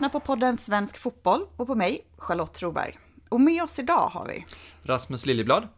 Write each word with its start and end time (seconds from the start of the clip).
Lyssnar 0.00 0.20
på 0.20 0.20
podden 0.20 0.56
Svensk 0.56 0.98
Fotboll 0.98 1.46
och 1.56 1.66
på 1.66 1.74
mig, 1.74 2.06
Charlotte 2.16 2.52
Troberg. 2.52 2.98
Och 3.28 3.40
med 3.40 3.62
oss 3.62 3.78
idag 3.78 4.08
har 4.08 4.26
vi 4.26 4.46
Rasmus 4.82 5.26
Liljeblad. 5.26 5.68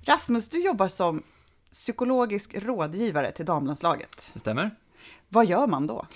Rasmus, 0.00 0.48
du 0.48 0.64
jobbar 0.64 0.88
som 0.88 1.22
psykologisk 1.70 2.54
rådgivare 2.54 3.32
till 3.32 3.46
damlandslaget. 3.46 4.30
Det 4.32 4.38
stämmer. 4.38 4.70
Vad 5.28 5.46
gör 5.46 5.66
man 5.66 5.86
då? 5.86 6.06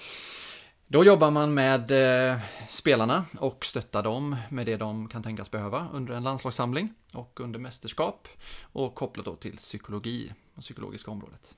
Då 0.86 1.04
jobbar 1.04 1.30
man 1.30 1.54
med 1.54 1.90
eh, 2.30 2.38
spelarna 2.68 3.24
och 3.38 3.64
stöttar 3.64 4.02
dem 4.02 4.36
med 4.50 4.66
det 4.66 4.76
de 4.76 5.08
kan 5.08 5.22
tänkas 5.22 5.50
behöva 5.50 5.88
under 5.92 6.14
en 6.14 6.22
landslagssamling 6.22 6.94
och 7.14 7.40
under 7.40 7.58
mästerskap 7.58 8.28
och 8.62 8.94
kopplat 8.94 9.26
då 9.26 9.36
till 9.36 9.56
psykologi 9.56 10.32
och 10.54 10.62
psykologiska 10.62 11.10
området. 11.10 11.56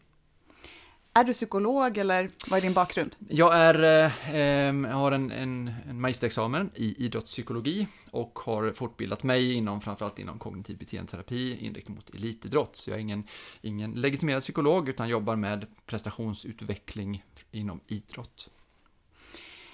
Är 1.17 1.25
du 1.25 1.33
psykolog 1.33 1.99
eller 1.99 2.31
vad 2.49 2.59
är 2.59 2.63
din 2.63 2.73
bakgrund? 2.73 3.17
Jag 3.29 3.57
är, 3.57 4.05
eh, 4.05 4.91
har 4.93 5.13
en, 5.13 5.31
en, 5.31 5.71
en 5.89 6.01
magisterexamen 6.01 6.71
i 6.75 7.05
idrottspsykologi 7.05 7.87
och 8.11 8.39
har 8.39 8.73
fortbildat 8.73 9.23
mig 9.23 9.53
inom 9.53 9.81
framförallt 9.81 10.19
inom 10.19 10.39
kognitiv 10.39 10.79
beteendeterapi 10.79 11.57
inriktning 11.67 11.97
mot 11.97 12.11
elitidrott. 12.15 12.77
Så 12.77 12.91
jag 12.91 12.97
är 12.97 13.01
ingen, 13.01 13.27
ingen 13.61 13.93
legitimerad 13.93 14.43
psykolog 14.43 14.89
utan 14.89 15.09
jobbar 15.09 15.37
med 15.37 15.67
prestationsutveckling 15.87 17.25
inom 17.51 17.81
idrott. 17.87 18.51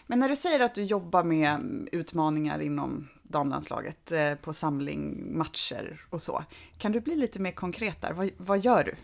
Men 0.07 0.19
när 0.19 0.29
du 0.29 0.37
säger 0.37 0.61
att 0.61 0.75
du 0.75 0.83
jobbar 0.83 1.25
med 1.25 1.89
utmaningar 1.93 2.61
inom 2.61 3.09
damlandslaget 3.23 4.13
eh, 4.13 4.35
på 4.35 4.53
samling, 4.53 5.27
matcher 5.39 6.07
och 6.11 6.23
så, 6.23 6.45
kan 6.79 6.93
du 6.93 7.01
bli 7.01 7.17
lite 7.17 7.41
mer 7.41 7.53
konkret 7.53 8.01
där? 8.01 8.13
Vad, 8.13 8.31
vad 8.37 8.59
gör 8.59 8.85
du? 8.85 8.95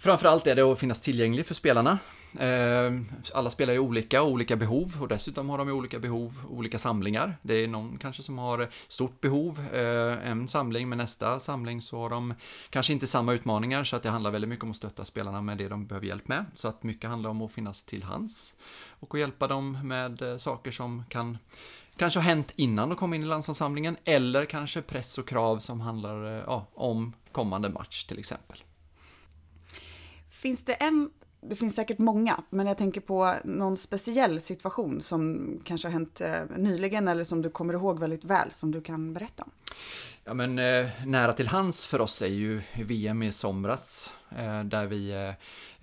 Framförallt 0.00 0.46
är 0.46 0.54
det 0.54 0.62
att 0.62 0.78
finnas 0.78 1.00
tillgänglig 1.00 1.46
för 1.46 1.54
spelarna. 1.54 1.98
Ehm, 2.38 3.06
alla 3.34 3.50
spelar 3.50 3.72
ju 3.72 3.78
olika, 3.78 4.22
och 4.22 4.30
olika 4.30 4.56
behov 4.56 4.96
och 5.00 5.08
dessutom 5.08 5.50
har 5.50 5.58
de 5.58 5.68
ju 5.68 5.74
olika 5.74 5.98
behov, 5.98 6.32
olika 6.48 6.78
samlingar. 6.78 7.36
Det 7.42 7.54
är 7.54 7.68
någon 7.68 7.98
kanske 7.98 8.22
som 8.22 8.38
har 8.38 8.68
stort 8.88 9.20
behov 9.20 9.60
eh, 9.72 10.28
en 10.30 10.48
samling, 10.48 10.88
men 10.88 10.98
nästa 10.98 11.40
samling 11.40 11.82
så 11.82 11.98
har 11.98 12.10
de 12.10 12.34
kanske 12.70 12.92
inte 12.92 13.06
samma 13.06 13.32
utmaningar 13.32 13.84
så 13.84 13.96
att 13.96 14.02
det 14.02 14.10
handlar 14.10 14.30
väldigt 14.30 14.48
mycket 14.48 14.64
om 14.64 14.70
att 14.70 14.76
stötta 14.76 15.04
spelarna 15.04 15.40
med 15.40 15.58
det 15.58 15.68
de 15.68 15.86
behöver 15.86 16.06
hjälp 16.06 16.28
med. 16.28 16.44
Så 16.54 16.68
att 16.68 16.82
mycket 16.82 17.10
handlar 17.10 17.30
om 17.30 17.42
att 17.42 17.52
finnas 17.52 17.84
till 17.84 18.02
hands 18.02 18.54
och 19.00 19.14
att 19.14 19.20
hjälpa 19.20 19.46
dem 19.46 19.88
med 19.88 20.22
eh, 20.22 20.36
saker 20.36 20.70
som 20.70 21.04
kan 21.08 21.38
kanske 21.96 22.20
ha 22.20 22.24
hänt 22.24 22.52
innan 22.56 22.88
de 22.88 22.96
kom 22.96 23.14
in 23.14 23.22
i 23.22 23.26
landslagssamlingen 23.26 23.96
eller 24.04 24.44
kanske 24.44 24.82
press 24.82 25.18
och 25.18 25.28
krav 25.28 25.58
som 25.58 25.80
handlar 25.80 26.36
eh, 26.36 26.44
ja, 26.46 26.66
om 26.74 27.12
kommande 27.32 27.68
match 27.68 28.04
till 28.04 28.18
exempel. 28.18 28.64
Finns 30.40 30.64
det 30.64 30.72
en, 30.72 31.10
det 31.40 31.56
finns 31.56 31.74
säkert 31.74 31.98
många, 31.98 32.42
men 32.50 32.66
jag 32.66 32.78
tänker 32.78 33.00
på 33.00 33.34
någon 33.44 33.76
speciell 33.76 34.40
situation 34.40 35.00
som 35.00 35.50
kanske 35.64 35.88
har 35.88 35.92
hänt 35.92 36.20
eh, 36.20 36.42
nyligen 36.56 37.08
eller 37.08 37.24
som 37.24 37.42
du 37.42 37.50
kommer 37.50 37.74
ihåg 37.74 37.98
väldigt 37.98 38.24
väl 38.24 38.52
som 38.52 38.70
du 38.70 38.80
kan 38.80 39.12
berätta 39.12 39.42
om? 39.42 39.50
Ja 40.30 40.34
men 40.34 40.58
eh, 40.58 40.88
nära 41.06 41.32
till 41.32 41.48
hands 41.48 41.86
för 41.86 42.00
oss 42.00 42.22
är 42.22 42.26
ju 42.26 42.62
VM 42.74 43.22
i 43.22 43.32
somras 43.32 44.12
eh, 44.36 44.64
där 44.64 44.86
vi, 44.86 45.10
eh, 45.10 45.28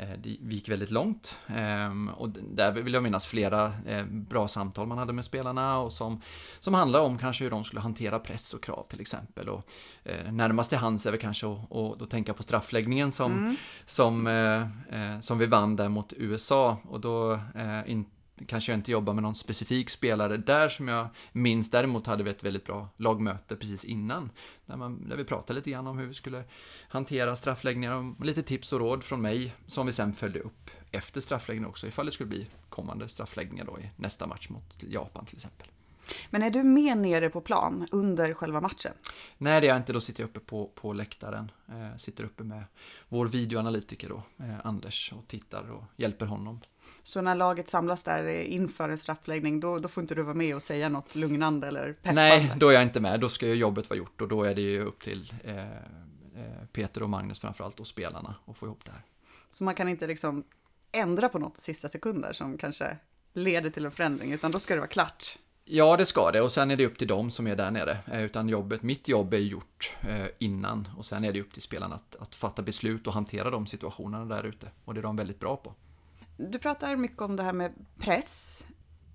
eh, 0.07 0.17
vi 0.23 0.55
gick 0.55 0.69
väldigt 0.69 0.91
långt. 0.91 1.39
Ehm, 1.47 2.09
och 2.09 2.29
där 2.29 2.71
vill 2.71 2.93
jag 2.93 3.03
minnas 3.03 3.25
flera 3.25 3.73
eh, 3.85 4.05
bra 4.05 4.47
samtal 4.47 4.87
man 4.87 4.97
hade 4.97 5.13
med 5.13 5.25
spelarna 5.25 5.79
och 5.79 5.93
som, 5.93 6.21
som 6.59 6.73
handlar 6.73 6.99
om 6.99 7.17
kanske 7.17 7.43
hur 7.43 7.51
de 7.51 7.63
skulle 7.63 7.81
hantera 7.81 8.19
press 8.19 8.53
och 8.53 8.63
krav 8.63 8.85
till 8.89 9.01
exempel. 9.01 9.49
Och 9.49 9.69
eh, 10.03 10.31
närmast 10.31 10.69
till 10.69 10.79
hands 10.79 11.05
är 11.05 11.11
väl 11.11 11.19
kanske 11.19 11.47
att, 11.47 12.09
tänka 12.09 12.33
på 12.33 12.43
straffläggningen 12.43 13.11
som, 13.11 13.57
som, 13.85 14.27
eh, 14.27 14.61
eh, 15.01 15.19
som 15.19 15.37
vi 15.37 15.45
vann 15.45 15.75
där 15.75 15.89
mot 15.89 16.13
USA 16.17 16.77
och 16.83 16.99
då 17.01 17.33
eh, 17.33 17.91
in, 17.91 18.05
kanske 18.47 18.71
jag 18.71 18.79
inte 18.79 18.91
jobbar 18.91 19.13
med 19.13 19.23
någon 19.23 19.35
specifik 19.35 19.89
spelare 19.89 20.37
där 20.37 20.69
som 20.69 20.87
jag 20.87 21.09
minns. 21.31 21.71
Däremot 21.71 22.07
hade 22.07 22.23
vi 22.23 22.29
ett 22.29 22.43
väldigt 22.43 22.65
bra 22.65 22.89
lagmöte 22.97 23.55
precis 23.55 23.85
innan. 23.85 24.31
Där, 24.65 24.77
man, 24.77 25.09
där 25.09 25.17
vi 25.17 25.23
pratade 25.23 25.59
lite 25.59 25.71
grann 25.71 25.87
om 25.87 25.97
hur 25.97 26.07
vi 26.07 26.13
skulle 26.13 26.43
hantera 26.87 27.35
straffläggningar 27.35 27.93
och 27.93 28.25
lite 28.25 28.43
tips 28.43 28.73
och 28.73 28.79
råd 28.79 29.03
från 29.03 29.21
mig 29.21 29.55
som 29.67 29.85
vi 29.85 29.91
sen 29.91 30.13
följde 30.13 30.39
upp 30.39 30.69
efter 30.91 31.21
straffläggningen 31.21 31.69
också 31.69 31.87
ifall 31.87 32.05
det 32.05 32.11
skulle 32.11 32.29
bli 32.29 32.47
kommande 32.69 33.09
straffläggningar 33.09 33.65
då 33.65 33.79
i 33.79 33.89
nästa 33.95 34.27
match 34.27 34.49
mot 34.49 34.83
Japan 34.83 35.25
till 35.25 35.35
exempel. 35.35 35.67
Men 36.29 36.43
är 36.43 36.49
du 36.49 36.63
med 36.63 36.97
nere 36.97 37.29
på 37.29 37.41
plan 37.41 37.87
under 37.91 38.33
själva 38.33 38.61
matchen? 38.61 38.93
Nej, 39.37 39.61
det 39.61 39.67
är 39.67 39.69
jag 39.69 39.77
inte. 39.77 39.93
Då 39.93 40.01
sitter 40.01 40.23
jag 40.23 40.29
uppe 40.29 40.39
på, 40.39 40.71
på 40.75 40.93
läktaren. 40.93 41.51
Eh, 41.67 41.97
sitter 41.97 42.23
uppe 42.23 42.43
med 42.43 42.63
vår 43.09 43.27
videoanalytiker 43.27 44.09
då, 44.09 44.23
eh, 44.39 44.65
Anders, 44.65 45.13
och 45.15 45.27
tittar 45.27 45.71
och 45.71 45.83
hjälper 45.95 46.25
honom. 46.25 46.59
Så 47.03 47.21
när 47.21 47.35
laget 47.35 47.69
samlas 47.69 48.03
där 48.03 48.25
eh, 48.25 48.53
inför 48.53 48.89
en 48.89 48.97
straffläggning, 48.97 49.59
då, 49.59 49.79
då 49.79 49.87
får 49.87 50.01
inte 50.01 50.15
du 50.15 50.23
vara 50.23 50.35
med 50.35 50.55
och 50.55 50.61
säga 50.61 50.89
något 50.89 51.15
lugnande 51.15 51.67
eller 51.67 51.93
peppande? 51.93 52.21
Nej, 52.21 52.53
då 52.57 52.69
är 52.69 52.73
jag 52.73 52.83
inte 52.83 52.99
med. 52.99 53.19
Då 53.19 53.29
ska 53.29 53.47
ju 53.47 53.53
jobbet 53.53 53.89
vara 53.89 53.97
gjort 53.97 54.21
och 54.21 54.27
då 54.27 54.43
är 54.43 54.55
det 54.55 54.61
ju 54.61 54.81
upp 54.81 55.03
till 55.03 55.33
eh, 55.43 55.57
eh, 55.57 56.65
Peter 56.71 57.03
och 57.03 57.09
Magnus 57.09 57.39
framförallt 57.39 57.79
och 57.79 57.87
spelarna 57.87 58.35
att 58.45 58.57
få 58.57 58.65
ihop 58.65 58.85
det 58.85 58.91
här. 58.91 59.01
Så 59.51 59.63
man 59.63 59.75
kan 59.75 59.89
inte 59.89 60.07
liksom 60.07 60.43
ändra 60.91 61.29
på 61.29 61.39
något 61.39 61.57
sista 61.57 61.89
sekunder 61.89 62.33
som 62.33 62.57
kanske 62.57 62.97
leder 63.33 63.69
till 63.69 63.85
en 63.85 63.91
förändring, 63.91 64.33
utan 64.33 64.51
då 64.51 64.59
ska 64.59 64.73
det 64.73 64.79
vara 64.79 64.89
klart. 64.89 65.39
Ja, 65.69 65.97
det 65.97 66.05
ska 66.05 66.31
det 66.31 66.41
och 66.41 66.51
sen 66.51 66.71
är 66.71 66.75
det 66.75 66.85
upp 66.85 66.97
till 66.97 67.07
dem 67.07 67.31
som 67.31 67.47
är 67.47 67.55
där 67.55 67.71
nere. 67.71 67.97
Eh, 68.11 68.23
utan 68.23 68.49
jobbet, 68.49 68.83
mitt 68.83 69.07
jobb 69.07 69.33
är 69.33 69.37
gjort 69.37 69.95
eh, 70.01 70.25
innan 70.39 70.87
och 70.97 71.05
sen 71.05 71.23
är 71.23 71.33
det 71.33 71.41
upp 71.41 71.53
till 71.53 71.61
spelarna 71.61 71.95
att, 71.95 72.15
att 72.15 72.35
fatta 72.35 72.61
beslut 72.61 73.07
och 73.07 73.13
hantera 73.13 73.49
de 73.49 73.67
situationerna 73.67 74.25
där 74.25 74.43
ute. 74.43 74.71
Och 74.85 74.93
det 74.93 74.99
är 74.99 75.03
de 75.03 75.15
väldigt 75.15 75.39
bra 75.39 75.57
på. 75.57 75.73
Du 76.37 76.59
pratar 76.59 76.95
mycket 76.95 77.21
om 77.21 77.35
det 77.35 77.43
här 77.43 77.53
med 77.53 77.73
press. 77.97 78.65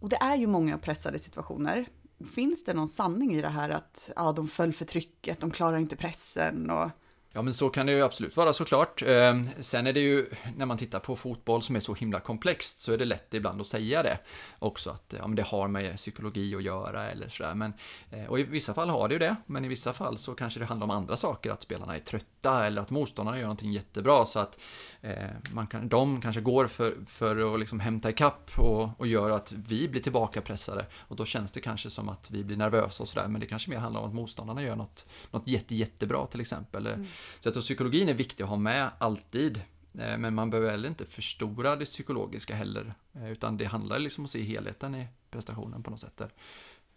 Och 0.01 0.09
det 0.09 0.17
är 0.17 0.37
ju 0.37 0.47
många 0.47 0.79
pressade 0.79 1.19
situationer. 1.19 1.87
Finns 2.35 2.65
det 2.65 2.75
någon 2.75 2.89
sanning 2.89 3.35
i 3.35 3.43
det 3.43 3.49
här 3.49 3.71
att 3.71 4.11
ja, 4.17 4.33
de 4.33 4.49
föll 4.49 4.73
för 4.73 4.85
trycket, 4.85 5.41
de 5.41 5.51
klarar 5.51 5.79
inte 5.79 5.97
pressen 5.97 6.71
och 6.71 6.91
Ja, 7.33 7.43
men 7.43 7.55
så 7.55 7.71
kan 7.71 7.87
det 7.87 7.93
ju 7.93 8.03
absolut 8.03 8.37
vara 8.37 8.53
såklart. 8.53 9.03
Ehm, 9.03 9.49
sen 9.61 9.87
är 9.87 9.93
det 9.93 10.01
ju, 10.01 10.31
när 10.57 10.67
man 10.67 10.79
tittar 10.79 10.99
på 10.99 11.17
fotboll 11.17 11.63
som 11.63 11.77
är 11.77 11.81
så 11.81 11.95
himla 11.95 12.21
komplext, 12.21 12.81
så 12.81 12.93
är 12.93 12.99
det 12.99 13.05
lätt 13.05 13.35
ibland 13.35 13.61
att 13.61 13.67
säga 13.67 14.03
det 14.03 14.19
också, 14.59 14.91
att 14.91 15.15
ja, 15.19 15.27
men 15.27 15.37
det 15.37 15.43
har 15.43 15.69
med 15.69 15.97
psykologi 15.97 16.55
att 16.55 16.63
göra 16.63 17.11
eller 17.11 17.29
sådär. 17.29 17.55
Men, 17.55 17.73
eh, 18.11 18.25
och 18.25 18.41
i 18.41 18.43
vissa 18.43 18.75
fall 18.75 18.89
har 18.89 19.09
det 19.09 19.13
ju 19.13 19.19
det, 19.19 19.37
men 19.47 19.65
i 19.65 19.69
vissa 19.69 19.93
fall 19.93 20.19
så 20.19 20.35
kanske 20.35 20.61
det 20.61 20.67
handlar 20.67 20.85
om 20.85 20.91
andra 20.91 21.17
saker, 21.17 21.51
att 21.51 21.63
spelarna 21.63 21.97
är 21.97 22.01
trötta 22.01 22.67
eller 22.67 22.83
att 22.83 22.91
motståndarna 22.91 23.39
gör 23.39 23.45
någonting 23.45 23.73
jättebra, 23.73 24.27
så 24.27 24.39
att 24.39 24.61
eh, 25.01 25.15
man 25.53 25.67
kan, 25.67 25.89
de 25.89 26.21
kanske 26.21 26.41
går 26.41 26.67
för, 26.67 26.95
för 27.07 27.55
att 27.55 27.61
liksom 27.61 27.81
hämta 27.81 28.11
ikapp 28.11 28.51
och, 28.59 29.01
och 29.01 29.07
gör 29.07 29.31
att 29.31 29.53
vi 29.53 29.89
blir 29.89 30.03
tillbakapressade. 30.03 30.87
Och 30.99 31.17
då 31.17 31.25
känns 31.25 31.53
det 31.53 31.61
kanske 31.61 31.91
som 31.91 32.09
att 32.09 32.31
vi 32.31 32.45
blir 32.45 32.57
nervösa 32.57 33.03
och 33.03 33.09
sådär, 33.09 33.29
men 33.29 33.41
det 33.41 33.47
kanske 33.47 33.71
mer 33.71 33.79
handlar 33.79 34.01
om 34.01 34.07
att 34.07 34.15
motståndarna 34.15 34.63
gör 34.63 34.77
något, 34.77 35.07
något 35.31 35.49
jätte, 35.49 35.75
jättebra 35.75 36.27
till 36.27 36.41
exempel. 36.41 36.87
Mm. 36.87 37.07
Så 37.41 37.47
jag 37.47 37.53
tror 37.55 37.63
psykologin 37.63 38.09
är 38.09 38.15
viktig 38.15 38.45
att 38.45 38.51
ha 38.51 38.57
med 38.57 38.91
alltid. 38.99 39.63
Eh, 39.99 40.19
men 40.19 40.35
man 40.35 40.51
behöver 40.51 40.71
heller 40.71 40.89
inte 40.89 41.07
förstora 41.07 41.77
det 41.77 41.85
psykologiska 41.85 42.55
heller. 42.55 42.95
Eh, 43.13 43.33
utan 43.33 43.57
det 43.57 43.65
handlar 43.65 43.99
liksom 43.99 44.23
om 44.23 44.25
att 44.25 44.31
se 44.31 44.43
helheten 44.43 44.95
i 44.95 45.07
prestationen 45.31 45.83
på 45.83 45.91
något 45.91 46.01
sätt. 46.01 46.17
Där 46.17 46.33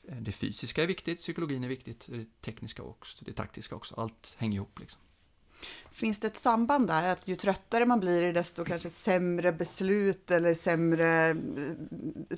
eh, 0.08 0.18
det 0.18 0.32
fysiska 0.32 0.84
är 0.84 0.88
viktigt, 0.88 1.18
psykologin 1.18 1.64
är 1.64 1.68
viktigt, 1.68 2.06
det 2.08 2.42
tekniska 2.42 2.84
också, 2.84 3.26
det 3.26 3.34
taktiska 3.34 3.76
också. 3.76 3.96
Allt 3.96 4.36
hänger 4.38 4.56
ihop 4.56 4.80
liksom 4.80 5.02
finns 5.96 6.20
det 6.20 6.28
ett 6.28 6.38
samband 6.38 6.88
där 6.88 7.08
att 7.08 7.28
ju 7.28 7.36
tröttare 7.36 7.86
man 7.86 8.00
blir 8.00 8.34
desto 8.34 8.66
kanske 8.66 8.90
sämre 8.90 9.52
beslut 9.52 10.32
eller 10.32 10.54
sämre 10.54 11.30
eh, 11.30 11.36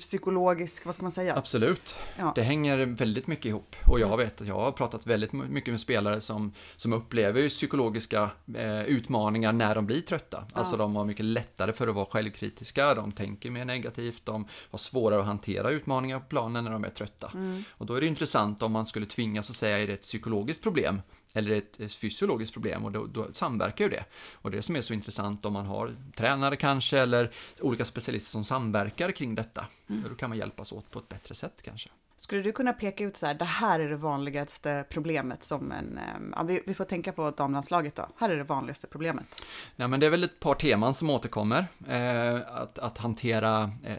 psykologisk, 0.00 0.86
vad 0.86 0.94
ska 0.94 1.02
man 1.02 1.12
säga? 1.12 1.36
Absolut. 1.36 1.98
Ja. 2.18 2.32
Det 2.34 2.42
hänger 2.42 2.86
väldigt 2.86 3.26
mycket 3.26 3.46
ihop. 3.46 3.76
Och 3.86 4.00
jag 4.00 4.16
vet 4.16 4.40
att 4.40 4.46
jag 4.46 4.54
har 4.54 4.72
pratat 4.72 5.06
väldigt 5.06 5.32
mycket 5.32 5.72
med 5.72 5.80
spelare 5.80 6.20
som, 6.20 6.52
som 6.76 6.92
upplever 6.92 7.48
psykologiska 7.48 8.30
eh, 8.54 8.82
utmaningar 8.82 9.52
när 9.52 9.74
de 9.74 9.86
blir 9.86 10.00
trötta. 10.00 10.46
Alltså 10.52 10.76
de 10.76 10.96
har 10.96 11.04
mycket 11.04 11.24
lättare 11.24 11.72
för 11.72 11.88
att 11.88 11.94
vara 11.94 12.06
självkritiska, 12.06 12.94
de 12.94 13.12
tänker 13.12 13.50
mer 13.50 13.64
negativt, 13.64 14.26
de 14.26 14.46
har 14.70 14.78
svårare 14.78 15.20
att 15.20 15.26
hantera 15.26 15.70
utmaningar 15.70 16.18
på 16.18 16.26
planen 16.26 16.64
när 16.64 16.70
de 16.70 16.84
är 16.84 16.90
trötta. 16.90 17.32
Och 17.70 17.86
då 17.86 17.94
är 17.94 18.00
det 18.00 18.06
intressant 18.06 18.62
om 18.62 18.72
man 18.72 18.86
skulle 18.86 19.06
tvingas 19.06 19.50
att 19.50 19.56
säga, 19.56 19.78
är 19.78 19.86
det 19.86 19.92
ett 19.92 20.02
psykologiskt 20.02 20.62
problem? 20.62 21.00
Eller 21.32 21.50
ett 21.50 21.92
fysiologiskt 21.92 22.54
problem 22.54 22.84
och 22.84 22.92
då, 22.92 23.06
då 23.06 23.32
samverkar 23.32 23.84
ju 23.84 23.90
det. 23.90 24.04
Och 24.32 24.50
det 24.50 24.62
som 24.62 24.76
är 24.76 24.80
så 24.82 24.92
intressant 24.92 25.44
om 25.44 25.52
man 25.52 25.66
har 25.66 25.96
tränare 26.16 26.56
kanske 26.56 26.98
eller 26.98 27.30
olika 27.60 27.84
specialister 27.84 28.30
som 28.30 28.44
samverkar 28.44 29.10
kring 29.10 29.34
detta. 29.34 29.66
Då 29.86 30.14
kan 30.14 30.28
man 30.30 30.38
hjälpas 30.38 30.72
åt 30.72 30.90
på 30.90 30.98
ett 30.98 31.08
bättre 31.08 31.34
sätt 31.34 31.62
kanske. 31.62 31.88
Skulle 32.20 32.42
du 32.42 32.52
kunna 32.52 32.72
peka 32.72 33.04
ut 33.04 33.16
så 33.16 33.26
här, 33.26 33.34
det 33.34 33.44
här 33.44 33.80
är 33.80 33.88
det 33.88 33.96
vanligaste 33.96 34.84
problemet 34.88 35.44
som 35.44 35.72
en, 35.72 35.98
ehm, 35.98 36.34
ja, 36.36 36.42
vi, 36.42 36.62
vi 36.66 36.74
får 36.74 36.84
tänka 36.84 37.12
på 37.12 37.30
damlandslaget 37.30 37.94
då, 37.94 38.08
här 38.16 38.30
är 38.30 38.36
det 38.36 38.44
vanligaste 38.44 38.86
problemet. 38.86 39.42
Nej 39.76 39.88
men 39.88 40.00
det 40.00 40.06
är 40.06 40.10
väl 40.10 40.24
ett 40.24 40.40
par 40.40 40.54
teman 40.54 40.94
som 40.94 41.10
återkommer. 41.10 41.66
Eh, 41.88 42.34
att, 42.34 42.78
att 42.78 42.98
hantera 42.98 43.70
eh, 43.84 43.96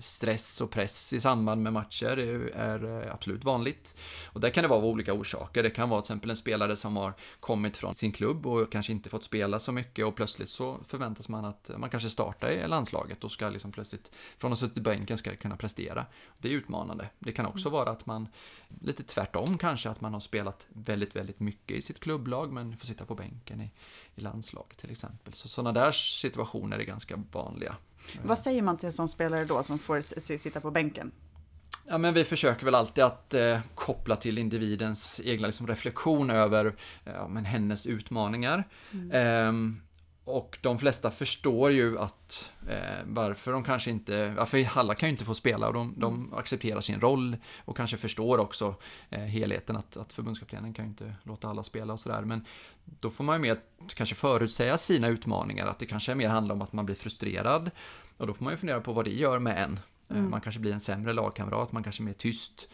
stress 0.00 0.60
och 0.60 0.70
press 0.70 1.12
i 1.12 1.20
samband 1.20 1.62
med 1.62 1.72
matcher 1.72 2.18
är, 2.18 2.56
är, 2.56 3.02
eh, 3.02 3.14
absolut 3.14 3.44
vanligt. 3.44 3.96
Och 4.26 4.40
där 4.40 4.50
kan 4.50 4.62
det 4.62 4.68
vara 4.68 4.78
av 4.78 4.86
olika 4.86 5.12
orsaker. 5.12 5.62
Det 5.62 5.70
kan 5.70 5.88
vara 5.88 6.00
till 6.00 6.06
exempel 6.06 6.30
en 6.30 6.36
spelare 6.36 6.76
som 6.76 6.96
har 6.96 7.12
kommit 7.40 7.76
från 7.76 7.94
sin 7.94 8.12
klubb 8.12 8.46
och 8.46 8.72
kanske 8.72 8.92
inte 8.92 9.10
fått 9.10 9.24
spela 9.24 9.60
så 9.60 9.72
mycket 9.72 10.06
och 10.06 10.16
plötsligt 10.16 10.48
så 10.48 10.78
förväntas 10.86 11.28
man 11.28 11.44
att 11.44 11.70
man 11.76 11.90
kanske 11.90 12.10
startar 12.10 12.50
i 12.50 12.68
landslaget 12.68 13.24
och 13.24 13.32
ska 13.32 13.48
liksom 13.48 13.72
plötsligt 13.72 14.10
från 14.38 14.52
att 14.52 14.60
ha 14.60 14.66
suttit 14.66 14.78
i 14.78 14.80
bänken 14.80 15.18
ska 15.18 15.36
kunna 15.36 15.56
prestera. 15.56 16.06
Det 16.38 16.48
är 16.48 16.52
utmanande. 16.52 17.08
Det 17.18 17.32
kan 17.32 17.49
också 17.50 17.68
vara 17.68 17.90
att 17.90 18.06
man, 18.06 18.28
lite 18.80 19.02
tvärtom 19.02 19.58
kanske, 19.58 19.90
att 19.90 20.00
man 20.00 20.12
har 20.12 20.20
spelat 20.20 20.66
väldigt, 20.68 21.16
väldigt 21.16 21.40
mycket 21.40 21.76
i 21.76 21.82
sitt 21.82 22.00
klubblag 22.00 22.52
men 22.52 22.76
får 22.76 22.86
sitta 22.86 23.04
på 23.04 23.14
bänken 23.14 23.60
i, 23.60 23.70
i 24.14 24.20
landslaget 24.20 24.78
till 24.78 24.90
exempel. 24.90 25.32
Så 25.32 25.48
sådana 25.48 25.80
där 25.80 25.92
situationer 25.92 26.78
är 26.78 26.84
ganska 26.84 27.22
vanliga. 27.32 27.76
Vad 28.22 28.38
säger 28.38 28.62
man 28.62 28.78
till 28.78 28.86
en 28.86 28.92
sån 28.92 29.08
spelare 29.08 29.44
då 29.44 29.62
som 29.62 29.78
får 29.78 30.00
sitta 30.38 30.60
på 30.60 30.70
bänken? 30.70 31.12
Ja, 31.86 31.98
men 31.98 32.14
vi 32.14 32.24
försöker 32.24 32.64
väl 32.64 32.74
alltid 32.74 33.04
att 33.04 33.34
eh, 33.34 33.58
koppla 33.74 34.16
till 34.16 34.38
individens 34.38 35.20
egna 35.24 35.46
liksom, 35.46 35.66
reflektion 35.66 36.30
över 36.30 36.74
eh, 37.04 37.28
men 37.28 37.44
hennes 37.44 37.86
utmaningar. 37.86 38.68
Mm. 38.92 39.10
Eh, 39.10 39.80
och 40.30 40.58
de 40.60 40.78
flesta 40.78 41.10
förstår 41.10 41.70
ju 41.70 41.98
att 41.98 42.52
eh, 42.68 43.04
varför 43.04 43.52
de 43.52 43.64
kanske 43.64 43.90
inte, 43.90 44.28
varför 44.28 44.68
alla 44.74 44.94
kan 44.94 45.08
ju 45.08 45.10
inte 45.10 45.24
få 45.24 45.34
spela 45.34 45.66
och 45.66 45.74
de, 45.74 45.94
de 45.96 46.14
mm. 46.14 46.34
accepterar 46.34 46.80
sin 46.80 47.00
roll 47.00 47.36
och 47.64 47.76
kanske 47.76 47.96
förstår 47.96 48.38
också 48.38 48.74
eh, 49.10 49.20
helheten 49.20 49.76
att, 49.76 49.96
att 49.96 50.12
förbundskaptenen 50.12 50.74
kan 50.74 50.84
ju 50.84 50.88
inte 50.88 51.14
låta 51.22 51.48
alla 51.48 51.62
spela 51.62 51.92
och 51.92 52.00
sådär. 52.00 52.22
Men 52.22 52.46
då 52.84 53.10
får 53.10 53.24
man 53.24 53.36
ju 53.36 53.42
mer 53.42 53.58
kanske 53.94 54.14
förutsäga 54.14 54.78
sina 54.78 55.08
utmaningar, 55.08 55.66
att 55.66 55.78
det 55.78 55.86
kanske 55.86 56.14
mer 56.14 56.28
handlar 56.28 56.54
om 56.54 56.62
att 56.62 56.72
man 56.72 56.86
blir 56.86 56.96
frustrerad 56.96 57.70
och 58.16 58.26
då 58.26 58.34
får 58.34 58.44
man 58.44 58.52
ju 58.52 58.56
fundera 58.56 58.80
på 58.80 58.92
vad 58.92 59.04
det 59.04 59.14
gör 59.14 59.38
med 59.38 59.62
en. 59.62 59.80
Eh, 60.08 60.16
mm. 60.16 60.30
Man 60.30 60.40
kanske 60.40 60.60
blir 60.60 60.72
en 60.72 60.80
sämre 60.80 61.12
lagkamrat, 61.12 61.72
man 61.72 61.82
kanske 61.82 62.02
är 62.02 62.04
mer 62.04 62.12
tyst. 62.12 62.68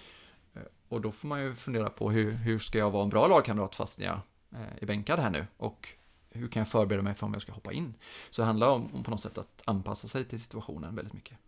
Eh, 0.55 0.63
och 0.89 1.01
då 1.01 1.13
får 1.13 1.29
man 1.29 1.43
ju 1.43 1.55
fundera 1.55 1.91
på 1.91 2.11
hur, 2.11 2.33
hur 2.33 2.59
ska 2.59 2.79
jag 2.79 2.91
vara 2.91 3.03
en 3.03 3.09
bra 3.09 3.27
lagkamrat 3.27 3.75
fast 3.75 3.99
jag 3.99 4.21
eh, 4.53 4.83
är 4.83 4.87
bänkad 4.87 5.19
här 5.19 5.31
nu? 5.31 5.47
Och 5.57 5.89
hur 6.37 6.49
kan 6.49 6.61
jag 6.61 6.69
förbereda 6.69 7.03
mig 7.03 7.15
för 7.15 7.27
om 7.27 7.33
jag 7.33 7.43
ska 7.43 7.53
hoppa 7.53 7.73
in? 7.73 7.95
Så 8.31 8.43
det 8.43 8.47
handlar 8.47 8.69
om, 8.69 8.95
om 8.95 9.05
på 9.05 9.11
något 9.11 9.21
sätt 9.21 9.39
att 9.39 9.63
anpassa 9.65 10.09
sig 10.09 10.25
till 10.25 10.41
situationen 10.41 10.95
väldigt 10.95 11.15
mycket. 11.15 11.39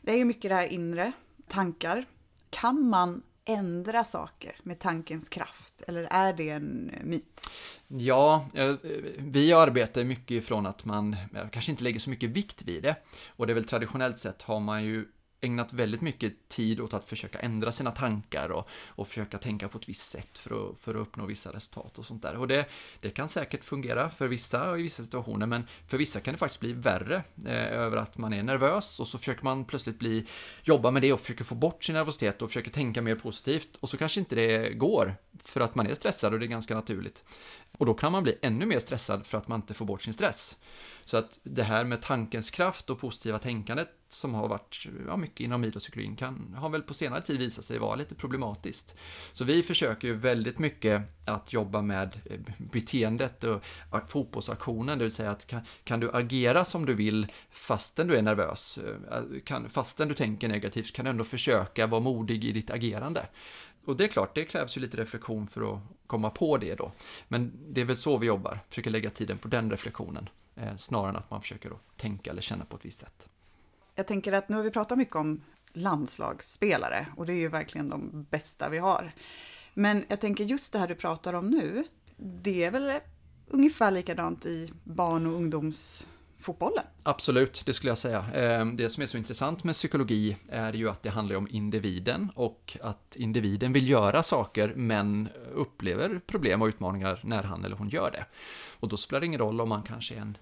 Det 0.00 0.12
är 0.12 0.16
ju 0.16 0.24
mycket 0.24 0.50
det 0.50 0.54
här 0.54 0.66
inre, 0.66 1.12
tankar. 1.48 2.04
Kan 2.50 2.88
man 2.88 3.22
ändra 3.44 4.04
saker 4.04 4.56
med 4.62 4.78
tankens 4.78 5.28
kraft? 5.28 5.82
Eller 5.86 6.02
är 6.10 6.32
det 6.32 6.50
en 6.50 6.94
myt? 7.04 7.50
Ja, 7.88 8.46
vi 9.18 9.52
arbetar 9.52 10.04
mycket 10.04 10.30
ifrån 10.30 10.66
att 10.66 10.84
man 10.84 11.16
kanske 11.52 11.70
inte 11.70 11.84
lägger 11.84 12.00
så 12.00 12.10
mycket 12.10 12.30
vikt 12.30 12.62
vid 12.62 12.82
det. 12.82 12.96
Och 13.28 13.46
det 13.46 13.52
är 13.52 13.54
väl 13.54 13.64
traditionellt 13.64 14.18
sett 14.18 14.42
har 14.42 14.60
man 14.60 14.84
ju 14.84 15.06
ägnat 15.42 15.72
väldigt 15.72 16.00
mycket 16.00 16.48
tid 16.48 16.80
åt 16.80 16.94
att 16.94 17.04
försöka 17.04 17.38
ändra 17.38 17.72
sina 17.72 17.90
tankar 17.90 18.48
och, 18.48 18.68
och 18.88 19.08
försöka 19.08 19.38
tänka 19.38 19.68
på 19.68 19.78
ett 19.78 19.88
visst 19.88 20.10
sätt 20.10 20.38
för 20.38 20.70
att, 20.70 20.80
för 20.80 20.94
att 20.94 21.00
uppnå 21.00 21.26
vissa 21.26 21.52
resultat 21.52 21.98
och 21.98 22.06
sånt 22.06 22.22
där. 22.22 22.36
Och 22.36 22.48
det, 22.48 22.66
det 23.00 23.10
kan 23.10 23.28
säkert 23.28 23.64
fungera 23.64 24.10
för 24.10 24.28
vissa 24.28 24.70
och 24.70 24.78
i 24.78 24.82
vissa 24.82 25.02
situationer, 25.02 25.46
men 25.46 25.66
för 25.88 25.98
vissa 25.98 26.20
kan 26.20 26.34
det 26.34 26.38
faktiskt 26.38 26.60
bli 26.60 26.72
värre 26.72 27.22
eh, 27.46 27.72
över 27.72 27.96
att 27.96 28.18
man 28.18 28.32
är 28.32 28.42
nervös 28.42 29.00
och 29.00 29.08
så 29.08 29.18
försöker 29.18 29.44
man 29.44 29.64
plötsligt 29.64 29.98
bli, 29.98 30.26
jobba 30.62 30.90
med 30.90 31.02
det 31.02 31.12
och 31.12 31.20
försöker 31.20 31.44
få 31.44 31.54
bort 31.54 31.84
sin 31.84 31.94
nervositet 31.94 32.42
och 32.42 32.48
försöker 32.48 32.70
tänka 32.70 33.02
mer 33.02 33.14
positivt 33.14 33.76
och 33.80 33.88
så 33.88 33.96
kanske 33.96 34.20
inte 34.20 34.34
det 34.34 34.72
går 34.78 35.16
för 35.44 35.60
att 35.60 35.74
man 35.74 35.86
är 35.86 35.94
stressad 35.94 36.32
och 36.32 36.38
det 36.38 36.46
är 36.46 36.48
ganska 36.48 36.74
naturligt. 36.74 37.24
Och 37.78 37.86
då 37.86 37.94
kan 37.94 38.12
man 38.12 38.22
bli 38.22 38.38
ännu 38.42 38.66
mer 38.66 38.78
stressad 38.78 39.26
för 39.26 39.38
att 39.38 39.48
man 39.48 39.60
inte 39.60 39.74
får 39.74 39.84
bort 39.84 40.02
sin 40.02 40.14
stress. 40.14 40.56
Så 41.04 41.16
att 41.16 41.38
det 41.42 41.62
här 41.62 41.84
med 41.84 42.02
tankens 42.02 42.50
kraft 42.50 42.90
och 42.90 43.00
positiva 43.00 43.38
tänkandet 43.38 43.88
som 44.08 44.34
har 44.34 44.48
varit 44.48 44.86
ja, 45.06 45.16
mycket 45.16 45.40
inom 45.40 45.64
idrottspsykologin 45.64 46.16
kan, 46.16 46.54
har 46.58 46.68
väl 46.68 46.82
på 46.82 46.94
senare 46.94 47.22
tid 47.22 47.38
visat 47.38 47.64
sig 47.64 47.78
vara 47.78 47.94
lite 47.94 48.14
problematiskt. 48.14 48.96
Så 49.32 49.44
vi 49.44 49.62
försöker 49.62 50.08
ju 50.08 50.14
väldigt 50.14 50.58
mycket 50.58 51.02
att 51.24 51.52
jobba 51.52 51.82
med 51.82 52.20
eh, 52.24 52.40
beteendet 52.58 53.44
och 53.44 53.62
fotbollsaktionen, 54.08 54.98
det 54.98 55.04
vill 55.04 55.12
säga 55.12 55.30
att 55.30 55.46
kan, 55.46 55.60
kan 55.84 56.00
du 56.00 56.10
agera 56.12 56.64
som 56.64 56.86
du 56.86 56.94
vill 56.94 57.26
fastän 57.50 58.06
du 58.06 58.16
är 58.16 58.22
nervös, 58.22 58.78
eh, 58.78 59.18
eh, 59.18 59.22
kan, 59.44 59.68
fastän 59.68 60.08
du 60.08 60.14
tänker 60.14 60.48
negativt, 60.48 60.92
kan 60.92 61.04
du 61.04 61.10
ändå 61.10 61.24
försöka 61.24 61.86
vara 61.86 62.00
modig 62.00 62.44
i 62.44 62.52
ditt 62.52 62.70
agerande. 62.70 63.26
Och 63.84 63.96
det 63.96 64.04
är 64.04 64.08
klart, 64.08 64.34
det 64.34 64.44
krävs 64.44 64.76
ju 64.76 64.80
lite 64.80 64.96
reflektion 64.96 65.48
för 65.48 65.74
att 65.74 65.80
komma 66.06 66.30
på 66.30 66.56
det 66.56 66.74
då. 66.74 66.92
Men 67.28 67.52
det 67.68 67.80
är 67.80 67.84
väl 67.84 67.96
så 67.96 68.18
vi 68.18 68.26
jobbar, 68.26 68.58
försöker 68.68 68.90
lägga 68.90 69.10
tiden 69.10 69.38
på 69.38 69.48
den 69.48 69.70
reflektionen, 69.70 70.28
Eh, 70.56 70.76
snarare 70.76 71.08
än 71.08 71.16
att 71.16 71.30
man 71.30 71.40
försöker 71.40 71.72
tänka 71.96 72.30
eller 72.30 72.42
känna 72.42 72.64
på 72.64 72.76
ett 72.76 72.84
visst 72.84 73.00
sätt. 73.00 73.28
Jag 73.94 74.06
tänker 74.06 74.32
att 74.32 74.48
nu 74.48 74.56
har 74.56 74.62
vi 74.62 74.70
pratat 74.70 74.98
mycket 74.98 75.16
om 75.16 75.44
landslagsspelare 75.72 77.06
och 77.16 77.26
det 77.26 77.32
är 77.32 77.36
ju 77.36 77.48
verkligen 77.48 77.88
de 77.88 78.26
bästa 78.30 78.68
vi 78.68 78.78
har. 78.78 79.12
Men 79.74 80.04
jag 80.08 80.20
tänker 80.20 80.44
just 80.44 80.72
det 80.72 80.78
här 80.78 80.88
du 80.88 80.94
pratar 80.94 81.32
om 81.32 81.50
nu, 81.50 81.84
det 82.16 82.64
är 82.64 82.70
väl 82.70 83.00
ungefär 83.48 83.90
likadant 83.90 84.46
i 84.46 84.72
barn 84.84 85.26
och 85.26 85.32
ungdoms 85.32 86.08
fotbollen. 86.42 86.84
Absolut, 87.02 87.62
det 87.66 87.74
skulle 87.74 87.90
jag 87.90 87.98
säga. 87.98 88.24
Ehm, 88.34 88.76
det 88.76 88.90
som 88.90 89.02
är 89.02 89.06
så 89.06 89.16
intressant 89.16 89.64
med 89.64 89.74
psykologi 89.74 90.36
är 90.48 90.72
ju 90.72 90.88
att 90.88 91.02
det 91.02 91.10
handlar 91.10 91.36
om 91.36 91.48
individen 91.50 92.28
och 92.34 92.76
att 92.82 93.16
individen 93.16 93.72
vill 93.72 93.88
göra 93.88 94.22
saker 94.22 94.72
men 94.76 95.28
upplever 95.54 96.20
problem 96.26 96.62
och 96.62 96.66
utmaningar 96.66 97.20
när 97.22 97.42
han 97.42 97.64
eller 97.64 97.76
hon 97.76 97.88
gör 97.88 98.10
det. 98.10 98.24
Och 98.80 98.88
då 98.88 98.96
spelar 98.96 99.20
det 99.20 99.26
ingen 99.26 99.40
roll 99.40 99.60
om 99.60 99.68
man 99.68 99.82
kanske 99.82 100.14
är 100.14 100.20
en 100.20 100.38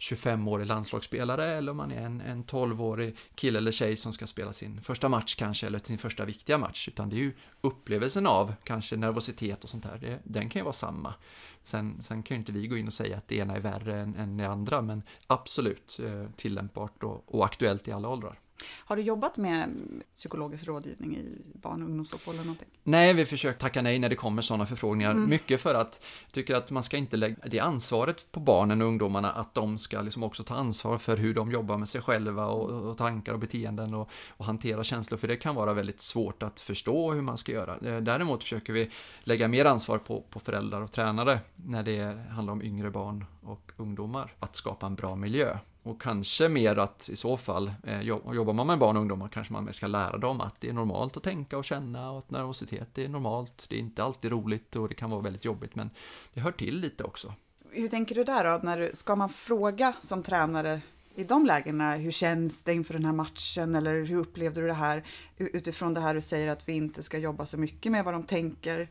25-årig 0.00 0.66
landslagsspelare 0.66 1.56
eller 1.56 1.70
om 1.70 1.76
man 1.76 1.92
är 1.92 2.06
en, 2.06 2.20
en 2.20 2.44
12-årig 2.44 3.16
kille 3.34 3.58
eller 3.58 3.72
tjej 3.72 3.96
som 3.96 4.12
ska 4.12 4.26
spela 4.26 4.52
sin 4.52 4.80
första 4.80 5.08
match 5.08 5.34
kanske 5.34 5.66
eller 5.66 5.78
sin 5.78 5.98
första 5.98 6.24
viktiga 6.24 6.58
match 6.58 6.88
utan 6.88 7.08
det 7.08 7.16
är 7.16 7.20
ju 7.20 7.32
upplevelsen 7.60 8.26
av 8.26 8.54
kanske 8.64 8.96
nervositet 8.96 9.64
och 9.64 9.70
sånt 9.70 9.82
där, 9.82 9.98
det, 10.00 10.18
den 10.24 10.48
kan 10.48 10.60
ju 10.60 10.64
vara 10.64 10.72
samma. 10.72 11.14
Sen, 11.62 12.02
sen 12.02 12.22
kan 12.22 12.34
ju 12.34 12.38
inte 12.38 12.52
vi 12.52 12.66
gå 12.66 12.76
in 12.76 12.86
och 12.86 12.92
säga 12.92 13.16
att 13.16 13.28
det 13.28 13.36
ena 13.36 13.56
är 13.56 13.60
värre 13.60 14.00
än, 14.00 14.14
än 14.14 14.36
det 14.36 14.48
andra, 14.48 14.82
men 14.82 15.02
absolut 15.26 16.00
eh, 16.04 16.26
tillämpbart 16.36 17.02
och, 17.02 17.34
och 17.34 17.44
aktuellt 17.44 17.88
i 17.88 17.92
alla 17.92 18.08
åldrar. 18.08 18.38
Har 18.68 18.96
du 18.96 19.02
jobbat 19.02 19.36
med 19.36 19.70
psykologisk 20.14 20.66
rådgivning 20.66 21.16
i 21.16 21.24
barn 21.58 21.82
och 21.82 21.88
ungdomsfotboll 21.88 22.34
eller 22.34 22.44
någonting? 22.44 22.68
Nej, 22.82 23.14
vi 23.14 23.26
försöker 23.26 23.58
tacka 23.58 23.82
nej 23.82 23.98
när 23.98 24.08
det 24.08 24.14
kommer 24.14 24.42
sådana 24.42 24.66
förfrågningar. 24.66 25.10
Mm. 25.10 25.30
Mycket 25.30 25.60
för 25.60 25.74
att 25.74 26.04
jag 26.24 26.32
tycker 26.32 26.54
att 26.54 26.70
man 26.70 26.82
ska 26.82 26.96
inte 26.96 27.16
lägga 27.16 27.36
det 27.46 27.60
ansvaret 27.60 28.32
på 28.32 28.40
barnen 28.40 28.82
och 28.82 28.88
ungdomarna 28.88 29.32
att 29.32 29.54
de 29.54 29.78
ska 29.78 30.02
liksom 30.02 30.22
också 30.22 30.44
ta 30.44 30.54
ansvar 30.54 30.98
för 30.98 31.16
hur 31.16 31.34
de 31.34 31.50
jobbar 31.50 31.78
med 31.78 31.88
sig 31.88 32.00
själva 32.00 32.46
och, 32.46 32.90
och 32.90 32.98
tankar 32.98 33.32
och 33.32 33.38
beteenden 33.38 33.94
och, 33.94 34.10
och, 34.28 34.44
hantera 34.44 34.84
känslor, 34.84 35.18
för 35.18 35.28
det 35.28 35.36
kan 35.36 35.54
vara 35.54 35.74
väldigt 35.74 36.00
svårt 36.00 36.42
att 36.42 36.60
förstå 36.60 37.12
hur 37.12 37.22
man 37.22 37.38
ska 37.38 37.52
göra. 37.52 37.76
Eh, 37.76 38.00
däremot 38.00 38.42
försöker 38.42 38.72
vi 38.72 38.90
lägga 39.24 39.48
mer 39.48 39.64
ansvar 39.64 39.98
på, 39.98 40.24
på 40.30 40.40
föräldrar 40.40 40.80
och 40.80 40.92
tränare 40.92 41.40
när 41.56 41.82
det 41.82 42.18
handlar 42.30 42.52
om 42.52 42.62
yngre 42.62 42.90
barn 42.90 43.24
och 43.42 43.72
ungdomar, 43.76 44.34
att 44.40 44.56
skapa 44.56 44.86
en 44.86 44.94
bra 44.94 45.16
miljö. 45.16 45.58
Och 45.82 46.02
kanske 46.02 46.48
mer 46.48 46.76
att 46.76 47.08
i 47.08 47.16
så 47.16 47.36
fall, 47.36 47.72
eh, 47.82 48.00
jobbar 48.00 48.52
man 48.52 48.66
med 48.66 48.78
barn 48.78 48.96
och 48.96 49.00
ungdomar 49.00 49.28
kanske 49.28 49.52
man 49.52 49.72
ska 49.72 49.86
lära 49.86 50.18
dem 50.18 50.40
att 50.40 50.60
det 50.60 50.68
är 50.68 50.72
normalt 50.72 51.16
att 51.16 51.22
tänka 51.22 51.58
och 51.58 51.64
känna 51.64 52.10
och 52.10 52.18
att 52.18 52.30
nervositet 52.30 52.98
är 52.98 53.08
normalt. 53.08 53.66
Det 53.68 53.76
är 53.76 53.80
inte 53.80 54.04
alltid 54.04 54.30
roligt 54.30 54.76
och 54.76 54.88
det 54.88 54.94
kan 54.94 55.10
vara 55.10 55.20
väldigt 55.20 55.44
jobbigt 55.44 55.74
men 55.74 55.90
det 56.34 56.40
hör 56.40 56.52
till 56.52 56.80
lite 56.80 57.04
också. 57.04 57.34
Hur 57.70 57.88
tänker 57.88 58.14
du 58.14 58.24
där 58.24 58.44
då? 58.44 58.60
När 58.62 58.80
du, 58.80 58.90
ska 58.94 59.16
man 59.16 59.28
fråga 59.28 59.92
som 60.00 60.22
tränare 60.22 60.80
i 61.14 61.24
de 61.24 61.46
lägena, 61.46 61.94
hur 61.94 62.10
känns 62.10 62.64
det 62.64 62.74
inför 62.74 62.94
den 62.94 63.04
här 63.04 63.12
matchen 63.12 63.74
eller 63.74 64.04
hur 64.04 64.18
upplevde 64.18 64.60
du 64.60 64.66
det 64.66 64.72
här 64.72 65.04
utifrån 65.36 65.94
det 65.94 66.00
här 66.00 66.14
du 66.14 66.20
säger 66.20 66.48
att 66.48 66.68
vi 66.68 66.72
inte 66.72 67.02
ska 67.02 67.18
jobba 67.18 67.46
så 67.46 67.56
mycket 67.56 67.92
med 67.92 68.04
vad 68.04 68.14
de 68.14 68.22
tänker? 68.22 68.88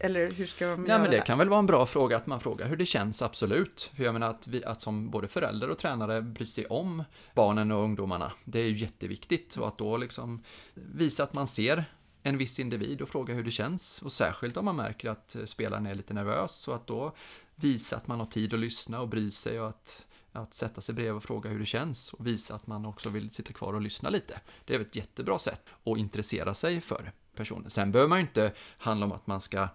Eller 0.00 0.30
hur 0.30 0.46
ska 0.46 0.66
man 0.66 0.80
Nej, 0.80 0.88
göra 0.88 1.02
men 1.02 1.10
det, 1.10 1.20
kan 1.20 1.38
väl 1.38 1.48
vara 1.48 1.58
en 1.58 1.66
bra 1.66 1.86
fråga 1.86 2.16
att 2.16 2.26
man 2.26 2.40
frågar 2.40 2.68
hur 2.68 2.76
det 2.76 2.86
känns, 2.86 3.22
absolut. 3.22 3.90
För 3.96 4.04
jag 4.04 4.12
menar 4.12 4.30
att, 4.30 4.46
vi, 4.46 4.64
att 4.64 4.80
som 4.80 5.10
både 5.10 5.28
förälder 5.28 5.70
och 5.70 5.78
tränare 5.78 6.22
bryr 6.22 6.46
sig 6.46 6.66
om 6.66 7.04
barnen 7.34 7.72
och 7.72 7.82
ungdomarna, 7.82 8.32
det 8.44 8.58
är 8.58 8.64
ju 8.64 8.76
jätteviktigt. 8.76 9.56
Och 9.56 9.68
att 9.68 9.78
då 9.78 9.96
liksom 9.96 10.42
visa 10.74 11.22
att 11.22 11.32
man 11.32 11.48
ser 11.48 11.84
en 12.22 12.38
viss 12.38 12.58
individ 12.58 13.02
och 13.02 13.08
fråga 13.08 13.34
hur 13.34 13.44
det 13.44 13.50
känns. 13.50 14.02
Och 14.02 14.12
särskilt 14.12 14.56
om 14.56 14.64
man 14.64 14.76
märker 14.76 15.10
att 15.10 15.36
spelaren 15.44 15.86
är 15.86 15.94
lite 15.94 16.14
nervös, 16.14 16.52
så 16.52 16.72
att 16.72 16.86
då 16.86 17.12
visa 17.54 17.96
att 17.96 18.06
man 18.06 18.18
har 18.18 18.26
tid 18.26 18.54
att 18.54 18.60
lyssna 18.60 19.00
och 19.00 19.08
bry 19.08 19.30
sig 19.30 19.60
och 19.60 19.68
att 19.68 20.04
att 20.32 20.54
sätta 20.54 20.80
sig 20.80 20.94
bredvid 20.94 21.16
och 21.16 21.24
fråga 21.24 21.50
hur 21.50 21.58
det 21.58 21.66
känns 21.66 22.12
och 22.12 22.26
visa 22.26 22.54
att 22.54 22.66
man 22.66 22.86
också 22.86 23.08
vill 23.08 23.30
sitta 23.30 23.52
kvar 23.52 23.72
och 23.72 23.80
lyssna 23.80 24.10
lite. 24.10 24.40
Det 24.64 24.74
är 24.74 24.80
ett 24.80 24.96
jättebra 24.96 25.38
sätt 25.38 25.60
att 25.84 25.98
intressera 25.98 26.54
sig 26.54 26.80
för 26.80 27.12
personen. 27.34 27.70
Sen 27.70 27.92
behöver 27.92 28.08
man 28.08 28.18
ju 28.18 28.22
inte 28.22 28.52
handla 28.78 29.06
om 29.06 29.12
att 29.12 29.26
man 29.26 29.40
ska 29.40 29.68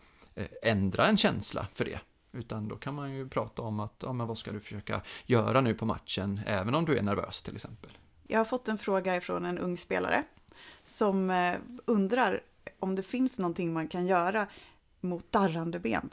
ändra 0.61 1.07
en 1.07 1.17
känsla 1.17 1.67
för 1.73 1.85
det. 1.85 1.99
Utan 2.31 2.67
då 2.67 2.75
kan 2.75 2.95
man 2.95 3.13
ju 3.13 3.29
prata 3.29 3.61
om 3.61 3.79
att, 3.79 3.93
ja 4.05 4.13
men 4.13 4.27
vad 4.27 4.37
ska 4.37 4.51
du 4.51 4.59
försöka 4.59 5.01
göra 5.25 5.61
nu 5.61 5.73
på 5.73 5.85
matchen, 5.85 6.41
även 6.45 6.75
om 6.75 6.85
du 6.85 6.97
är 6.97 7.01
nervös 7.01 7.41
till 7.41 7.55
exempel. 7.55 7.91
Jag 8.27 8.39
har 8.39 8.45
fått 8.45 8.67
en 8.67 8.77
fråga 8.77 9.21
från 9.21 9.45
en 9.45 9.57
ung 9.57 9.77
spelare 9.77 10.23
som 10.83 11.29
eh, 11.29 11.55
undrar 11.85 12.41
om 12.79 12.95
det 12.95 13.03
finns 13.03 13.39
någonting 13.39 13.73
man 13.73 13.87
kan 13.87 14.07
göra 14.07 14.47
mot 15.01 15.31
darrande 15.31 15.79
ben. 15.79 16.09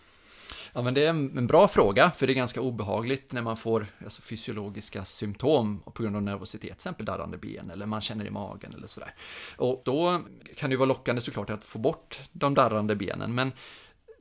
Ja, 0.73 0.83
men 0.83 0.95
det 0.95 1.05
är 1.05 1.09
en 1.09 1.47
bra 1.47 1.69
fråga, 1.69 2.11
för 2.11 2.27
det 2.27 2.33
är 2.33 2.35
ganska 2.35 2.61
obehagligt 2.61 3.33
när 3.33 3.43
man 3.43 3.57
får 3.57 3.87
alltså, 4.05 4.23
fysiologiska 4.23 5.05
symptom 5.05 5.81
på 5.95 6.03
grund 6.03 6.17
av 6.17 6.23
nervositet, 6.23 6.61
till 6.61 6.73
exempel 6.73 7.07
darrande 7.07 7.39
ben 7.39 7.71
eller 7.71 7.87
man 7.87 8.01
känner 8.01 8.25
i 8.25 8.31
magen 8.31 8.75
eller 8.75 8.87
sådär. 8.87 9.15
Och 9.57 9.83
då 9.85 10.23
kan 10.57 10.71
det 10.71 10.75
ju 10.75 10.79
vara 10.79 10.89
lockande 10.89 11.21
såklart 11.21 11.51
att 11.51 11.65
få 11.65 11.79
bort 11.79 12.21
de 12.33 12.55
darrande 12.55 12.97
benen, 12.97 13.35
men 13.35 13.53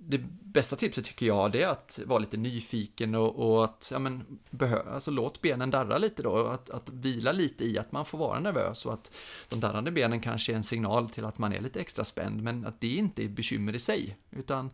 det 0.02 0.18
bästa 0.42 0.76
tipset 0.76 1.06
tycker 1.06 1.26
jag 1.26 1.52
det 1.52 1.62
är 1.62 1.68
att 1.68 2.00
vara 2.06 2.20
lite 2.20 2.38
nyfiken 2.38 3.16
och, 3.16 3.36
och 3.36 3.66
att, 3.66 3.90
ja 3.94 4.00
men, 4.00 4.40
behö, 4.50 4.94
alltså 4.94 5.12
låt 5.12 5.42
benen 5.42 5.72
darra 5.72 5.98
lite 5.98 6.24
då, 6.24 6.48
att, 6.48 6.70
att 6.70 6.90
vila 6.90 7.32
lite 7.32 7.66
i 7.66 7.78
att 7.78 7.92
man 7.92 8.06
får 8.06 8.18
vara 8.18 8.40
nervös 8.40 8.86
och 8.86 8.94
att 8.94 9.12
de 9.50 9.60
darrande 9.60 9.92
benen 9.92 10.22
kanske 10.22 10.52
är 10.52 10.56
en 10.56 10.64
signal 10.64 11.10
till 11.10 11.26
att 11.26 11.38
man 11.38 11.54
är 11.54 11.62
lite 11.62 11.80
extra 11.80 12.04
spänd, 12.04 12.44
men 12.44 12.66
att 12.66 12.82
det 12.82 12.96
inte 12.96 13.24
är 13.24 13.30
bekymmer 13.30 13.76
i 13.76 13.80
sig, 13.80 14.18
utan 14.32 14.72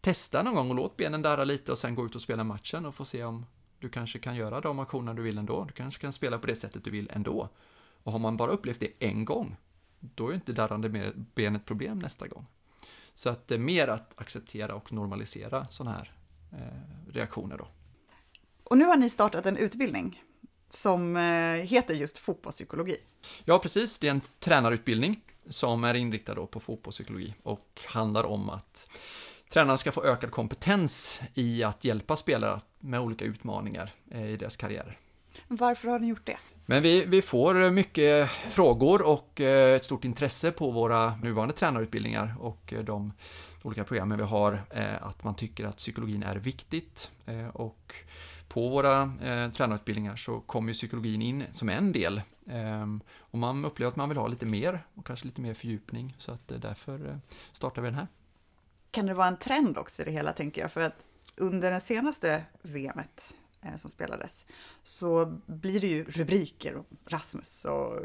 testa 0.00 0.42
någon 0.42 0.54
gång 0.54 0.70
och 0.70 0.76
låt 0.76 0.96
benen 0.96 1.22
darra 1.22 1.44
lite 1.44 1.72
och 1.72 1.78
sen 1.78 1.94
gå 1.94 2.06
ut 2.06 2.14
och 2.14 2.22
spela 2.22 2.44
matchen 2.44 2.86
och 2.86 2.94
få 2.94 3.04
se 3.04 3.24
om 3.24 3.46
du 3.78 3.88
kanske 3.88 4.18
kan 4.18 4.36
göra 4.36 4.60
de 4.60 4.78
aktionerna 4.78 5.14
du 5.14 5.22
vill 5.22 5.38
ändå. 5.38 5.64
Du 5.64 5.72
kanske 5.72 6.00
kan 6.00 6.12
spela 6.12 6.38
på 6.38 6.46
det 6.46 6.56
sättet 6.56 6.84
du 6.84 6.90
vill 6.90 7.10
ändå. 7.12 7.48
Och 8.02 8.12
har 8.12 8.18
man 8.18 8.36
bara 8.36 8.50
upplevt 8.50 8.80
det 8.80 8.92
en 8.98 9.24
gång, 9.24 9.56
då 10.00 10.28
är 10.28 10.34
inte 10.34 10.52
darrande 10.52 11.12
ben 11.34 11.56
ett 11.56 11.64
problem 11.64 11.98
nästa 11.98 12.26
gång. 12.26 12.46
Så 13.16 13.30
att 13.30 13.48
det 13.48 13.54
är 13.54 13.58
mer 13.58 13.88
att 13.88 14.12
acceptera 14.16 14.74
och 14.74 14.92
normalisera 14.92 15.66
sådana 15.70 15.96
här 15.96 16.12
eh, 16.52 17.12
reaktioner 17.12 17.58
då. 17.58 17.68
Och 18.64 18.78
nu 18.78 18.84
har 18.84 18.96
ni 18.96 19.10
startat 19.10 19.46
en 19.46 19.56
utbildning 19.56 20.22
som 20.68 21.16
eh, 21.16 21.22
heter 21.66 21.94
just 21.94 22.18
fotbollspsykologi. 22.18 22.96
Ja, 23.44 23.58
precis. 23.58 23.98
Det 23.98 24.06
är 24.06 24.10
en 24.10 24.20
tränarutbildning 24.38 25.20
som 25.48 25.84
är 25.84 25.94
inriktad 25.94 26.34
på 26.34 26.60
fotbollspsykologi 26.60 27.34
och 27.42 27.80
handlar 27.86 28.24
om 28.24 28.50
att 28.50 28.88
tränarna 29.48 29.78
ska 29.78 29.92
få 29.92 30.04
ökad 30.04 30.30
kompetens 30.30 31.20
i 31.34 31.62
att 31.62 31.84
hjälpa 31.84 32.16
spelare 32.16 32.60
med 32.78 33.00
olika 33.00 33.24
utmaningar 33.24 33.92
eh, 34.10 34.30
i 34.30 34.36
deras 34.36 34.56
karriärer. 34.56 34.98
Varför 35.48 35.88
har 35.88 35.98
ni 35.98 36.06
gjort 36.06 36.26
det? 36.26 36.38
Men 36.68 36.82
vi, 36.82 37.04
vi 37.04 37.22
får 37.22 37.62
eh, 37.62 37.70
mycket 37.70 38.22
eh, 38.22 38.50
frågor 38.50 39.02
och 39.02 39.40
eh, 39.40 39.76
ett 39.76 39.84
stort 39.84 40.04
intresse 40.04 40.52
på 40.52 40.70
våra 40.70 41.16
nuvarande 41.16 41.54
tränarutbildningar 41.54 42.34
och 42.40 42.74
de 42.84 43.12
olika 43.62 43.84
programmen 43.84 44.18
vi 44.18 44.24
har, 44.24 44.62
att 45.00 45.24
man 45.24 45.34
tycker 45.34 45.64
att 45.64 45.76
psykologin 45.76 46.22
är 46.22 46.36
viktigt. 46.36 47.10
Och 47.52 47.94
på 48.48 48.68
våra 48.68 49.12
tränarutbildningar 49.56 50.16
så 50.16 50.40
kommer 50.40 50.72
psykologin 50.72 51.22
in 51.22 51.44
som 51.52 51.68
en 51.68 51.92
del. 51.92 52.22
Och 53.18 53.38
man 53.38 53.64
upplever 53.64 53.90
att 53.90 53.96
man 53.96 54.08
vill 54.08 54.18
ha 54.18 54.28
lite 54.28 54.46
mer 54.46 54.86
och 54.94 55.06
kanske 55.06 55.26
lite 55.26 55.40
mer 55.40 55.54
fördjupning 55.54 56.14
så 56.18 56.32
att 56.32 56.48
därför 56.48 57.20
startar 57.52 57.82
vi 57.82 57.88
den 57.88 57.94
här 57.94 58.06
kan 58.90 59.06
det 59.06 59.14
vara 59.14 59.28
en 59.28 59.36
trend 59.36 59.78
också 59.78 60.02
i 60.02 60.04
det 60.04 60.10
hela, 60.10 60.32
tänker 60.32 60.60
jag. 60.60 60.72
För 60.72 60.80
att 60.80 61.04
under 61.36 61.70
det 61.70 61.80
senaste 61.80 62.44
VMet 62.62 63.34
Eh, 63.62 63.76
som 63.76 63.90
spelades 63.90 64.46
så 64.82 65.38
blir 65.46 65.80
det 65.80 65.86
ju 65.86 66.04
rubriker 66.04 66.76
om 66.76 66.84
Rasmus 67.06 67.64
och 67.64 68.00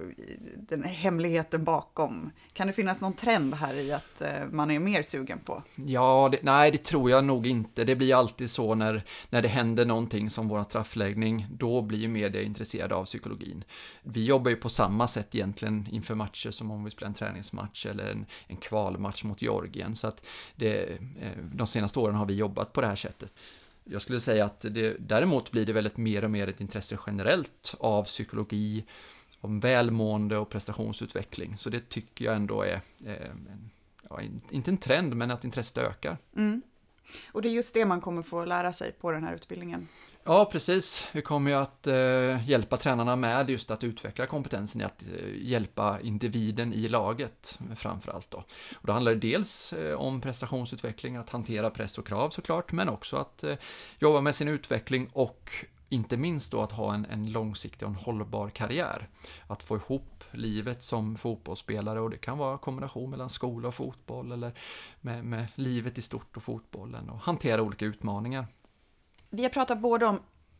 den 0.57 0.83
hemligheten 0.83 1.63
bakom. 1.63 2.31
Kan 2.53 2.67
det 2.67 2.73
finnas 2.73 3.01
någon 3.01 3.13
trend 3.13 3.53
här 3.53 3.73
i 3.73 3.91
att 3.91 4.21
eh, 4.21 4.45
man 4.51 4.71
är 4.71 4.79
mer 4.79 5.01
sugen 5.01 5.39
på? 5.39 5.63
Ja, 5.75 6.29
det, 6.31 6.39
nej, 6.41 6.71
det 6.71 6.83
tror 6.83 7.09
jag 7.09 7.23
nog 7.23 7.47
inte. 7.47 7.83
Det 7.83 7.95
blir 7.95 8.15
alltid 8.15 8.49
så 8.49 8.75
när, 8.75 9.03
när 9.29 9.41
det 9.41 9.47
händer 9.47 9.85
någonting 9.85 10.29
som 10.29 10.47
vår 10.47 10.63
straffläggning, 10.63 11.47
då 11.51 11.81
blir 11.81 12.07
media 12.07 12.41
intresserade 12.41 12.95
av 12.95 13.05
psykologin. 13.05 13.63
Vi 14.03 14.25
jobbar 14.25 14.49
ju 14.49 14.57
på 14.57 14.69
samma 14.69 15.07
sätt 15.07 15.35
egentligen 15.35 15.87
inför 15.91 16.15
matcher 16.15 16.51
som 16.51 16.71
om 16.71 16.83
vi 16.83 16.91
spelar 16.91 17.07
en 17.07 17.13
träningsmatch 17.13 17.85
eller 17.85 18.11
en, 18.11 18.25
en 18.47 18.57
kvalmatch 18.57 19.23
mot 19.23 19.41
Georgien. 19.41 19.95
Så 19.95 20.07
att 20.07 20.25
det, 20.55 20.83
eh, 21.19 21.31
de 21.53 21.67
senaste 21.67 21.99
åren 21.99 22.15
har 22.15 22.25
vi 22.25 22.35
jobbat 22.35 22.73
på 22.73 22.81
det 22.81 22.87
här 22.87 22.95
sättet. 22.95 23.33
Jag 23.83 24.01
skulle 24.01 24.19
säga 24.19 24.45
att 24.45 24.65
det, 24.69 24.95
däremot 24.99 25.51
blir 25.51 25.65
det 25.65 25.73
väldigt 25.73 25.97
mer 25.97 26.23
och 26.23 26.31
mer 26.31 26.47
ett 26.47 26.61
intresse 26.61 26.97
generellt 27.07 27.75
av 27.79 28.03
psykologi, 28.03 28.85
om 29.41 29.59
välmående 29.59 30.37
och 30.37 30.49
prestationsutveckling. 30.49 31.57
Så 31.57 31.69
det 31.69 31.89
tycker 31.89 32.25
jag 32.25 32.35
ändå 32.35 32.61
är, 32.61 32.81
eh, 33.05 33.31
ja, 34.09 34.21
inte 34.49 34.71
en 34.71 34.77
trend, 34.77 35.15
men 35.15 35.31
att 35.31 35.43
intresset 35.43 35.77
ökar. 35.77 36.17
Mm. 36.35 36.61
Och 37.31 37.41
det 37.41 37.49
är 37.49 37.53
just 37.53 37.73
det 37.73 37.85
man 37.85 38.01
kommer 38.01 38.21
få 38.21 38.45
lära 38.45 38.73
sig 38.73 38.91
på 38.91 39.11
den 39.11 39.23
här 39.23 39.33
utbildningen? 39.35 39.87
Ja, 40.23 40.49
precis. 40.51 41.07
Vi 41.11 41.21
kommer 41.21 41.51
ju 41.51 41.57
att 41.57 41.87
eh, 41.87 42.49
hjälpa 42.49 42.77
tränarna 42.77 43.15
med 43.15 43.49
just 43.49 43.71
att 43.71 43.83
utveckla 43.83 44.25
kompetensen 44.25 44.81
i 44.81 44.83
att 44.83 45.03
eh, 45.03 45.07
hjälpa 45.35 45.99
individen 46.01 46.73
i 46.73 46.87
laget 46.87 47.59
framför 47.75 48.11
allt. 48.11 48.31
Då. 48.31 48.37
Och 48.75 48.87
då 48.87 48.93
handlar 48.93 49.13
det 49.13 49.19
dels 49.19 49.73
eh, 49.73 49.95
om 49.95 50.21
prestationsutveckling, 50.21 51.15
att 51.15 51.29
hantera 51.29 51.69
press 51.69 51.97
och 51.97 52.07
krav 52.07 52.29
såklart, 52.29 52.71
men 52.71 52.89
också 52.89 53.17
att 53.17 53.43
eh, 53.43 53.55
jobba 53.99 54.21
med 54.21 54.35
sin 54.35 54.47
utveckling 54.47 55.09
och 55.13 55.51
inte 55.91 56.17
minst 56.17 56.51
då 56.51 56.61
att 56.61 56.71
ha 56.71 56.93
en, 56.93 57.05
en 57.05 57.31
långsiktig 57.31 57.87
och 57.87 57.93
en 57.93 57.99
hållbar 57.99 58.49
karriär. 58.49 59.09
Att 59.47 59.63
få 59.63 59.75
ihop 59.75 60.23
livet 60.31 60.83
som 60.83 61.17
fotbollsspelare 61.17 61.99
och 62.01 62.09
det 62.09 62.17
kan 62.17 62.37
vara 62.37 62.57
kombination 62.57 63.09
mellan 63.09 63.29
skola 63.29 63.67
och 63.67 63.75
fotboll 63.75 64.31
eller 64.31 64.53
med, 65.01 65.25
med 65.25 65.47
livet 65.55 65.97
i 65.97 66.01
stort 66.01 66.37
och 66.37 66.43
fotbollen 66.43 67.09
och 67.09 67.19
hantera 67.19 67.61
olika 67.61 67.85
utmaningar. 67.85 68.47
Vi 69.29 69.43
har 69.43 69.49
pratat 69.49 69.79
både 69.79 70.05
om 70.05 70.19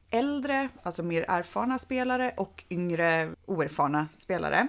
äldre, 0.09 0.69
alltså 0.83 1.03
mer 1.03 1.25
erfarna 1.27 1.79
spelare 1.79 2.33
och 2.37 2.63
yngre 2.69 3.35
oerfarna 3.45 4.07
spelare. 4.13 4.67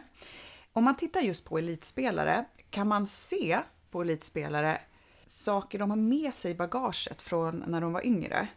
Om 0.73 0.85
man 0.85 0.97
tittar 0.97 1.21
just 1.21 1.45
på 1.45 1.59
elitspelare, 1.59 2.45
kan 2.71 2.89
man 2.89 3.07
se 3.07 3.61
på 3.91 4.03
elitspelare 4.03 4.81
saker 5.27 5.79
de 5.79 5.91
har 5.91 5.97
med 5.97 6.35
sig 6.35 6.51
i 6.51 6.55
bagaget 6.55 7.23
från 7.23 7.65
när 7.67 7.81
de 7.81 7.93
var 7.93 8.07
yngre? 8.07 8.49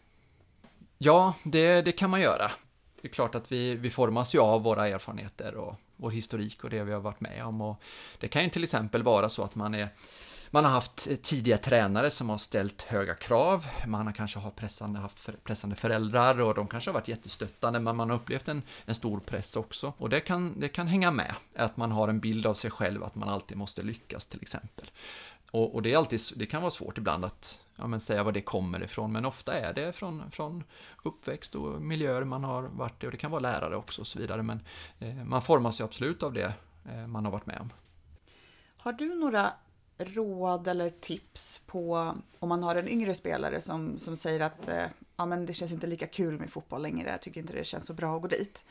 Ja, 0.97 1.33
det, 1.43 1.81
det 1.81 1.91
kan 1.91 2.09
man 2.09 2.21
göra. 2.21 2.51
Det 3.01 3.07
är 3.07 3.11
klart 3.11 3.35
att 3.35 3.51
vi, 3.51 3.75
vi 3.75 3.89
formas 3.89 4.35
ju 4.35 4.39
av 4.39 4.63
våra 4.63 4.87
erfarenheter 4.87 5.55
och 5.55 5.75
vår 5.95 6.11
historik 6.11 6.63
och 6.63 6.69
det 6.69 6.83
vi 6.83 6.93
har 6.93 6.99
varit 6.99 7.19
med 7.19 7.45
om. 7.45 7.61
Och 7.61 7.81
det 8.19 8.27
kan 8.27 8.43
ju 8.43 8.49
till 8.49 8.63
exempel 8.63 9.03
vara 9.03 9.29
så 9.29 9.43
att 9.43 9.55
man 9.55 9.75
är 9.75 9.89
man 10.55 10.65
har 10.65 10.71
haft 10.71 11.07
eh, 11.07 11.15
tidiga 11.15 11.57
tränare 11.57 12.09
som 12.09 12.29
har 12.29 12.37
ställt 12.37 12.81
höga 12.81 13.13
krav. 13.13 13.65
Man 13.87 14.05
har 14.05 14.13
kanske 14.13 14.39
har 14.39 14.51
pressande, 14.51 14.99
haft 14.99 15.29
pressande 15.43 15.75
föräldrar 15.75 16.41
och 16.41 16.55
de 16.55 16.67
kanske 16.67 16.89
har 16.89 16.93
varit 16.93 17.07
jättestöttande 17.07 17.79
men 17.79 17.95
man 17.95 18.09
har 18.09 18.17
upplevt 18.17 18.47
en, 18.47 18.63
en 18.85 18.95
stor 18.95 19.19
press 19.19 19.55
också. 19.55 19.93
Och 19.97 20.09
det 20.09 20.19
kan, 20.19 20.59
det 20.59 20.67
kan 20.67 20.87
hänga 20.87 21.11
med, 21.11 21.35
att 21.55 21.77
man 21.77 21.91
har 21.91 22.07
en 22.07 22.19
bild 22.19 22.45
av 22.45 22.53
sig 22.53 22.71
själv 22.71 23.03
att 23.03 23.15
man 23.15 23.29
alltid 23.29 23.57
måste 23.57 23.81
lyckas 23.81 24.27
till 24.27 24.41
exempel. 24.41 24.91
Och, 25.51 25.75
och 25.75 25.81
det, 25.81 25.93
är 25.93 25.97
alltid, 25.97 26.19
det 26.35 26.45
kan 26.45 26.61
vara 26.61 26.71
svårt 26.71 26.97
ibland 26.97 27.25
att 27.25 27.59
ja, 27.75 27.87
men 27.87 27.99
säga 27.99 28.23
var 28.23 28.31
det 28.31 28.41
kommer 28.41 28.83
ifrån, 28.83 29.11
men 29.11 29.25
ofta 29.25 29.59
är 29.59 29.73
det 29.73 29.93
från, 29.93 30.31
från 30.31 30.63
uppväxt 31.03 31.55
och 31.55 31.81
miljöer 31.81 32.23
man 32.23 32.43
har 32.43 32.63
varit 32.63 33.03
i 33.03 33.07
och 33.07 33.11
det 33.11 33.17
kan 33.17 33.31
vara 33.31 33.41
lärare 33.41 33.75
också 33.75 34.01
och 34.01 34.07
så 34.07 34.19
vidare. 34.19 34.43
Men 34.43 34.59
eh, 34.99 35.15
man 35.15 35.41
formas 35.41 35.79
ju 35.79 35.83
absolut 35.83 36.23
av 36.23 36.33
det 36.33 36.53
eh, 36.85 37.07
man 37.07 37.25
har 37.25 37.31
varit 37.31 37.45
med 37.45 37.59
om. 37.59 37.69
Har 38.77 38.93
du 38.93 39.15
några 39.15 39.53
råd 39.97 40.67
eller 40.67 40.89
tips 40.89 41.61
på 41.65 42.13
om 42.39 42.49
man 42.49 42.63
har 42.63 42.75
en 42.75 42.87
yngre 42.87 43.15
spelare 43.15 43.61
som, 43.61 43.99
som 43.99 44.17
säger 44.17 44.39
att 44.39 44.67
eh, 44.67 44.83
ja, 45.17 45.25
men 45.25 45.45
det 45.45 45.53
känns 45.53 45.71
inte 45.71 45.87
lika 45.87 46.07
kul 46.07 46.39
med 46.39 46.49
fotboll 46.49 46.81
längre, 46.81 47.09
jag 47.11 47.21
tycker 47.21 47.41
inte 47.41 47.53
det 47.53 47.63
känns 47.63 47.85
så 47.85 47.93
bra 47.93 48.15
att 48.15 48.21
gå 48.21 48.27
dit. 48.27 48.63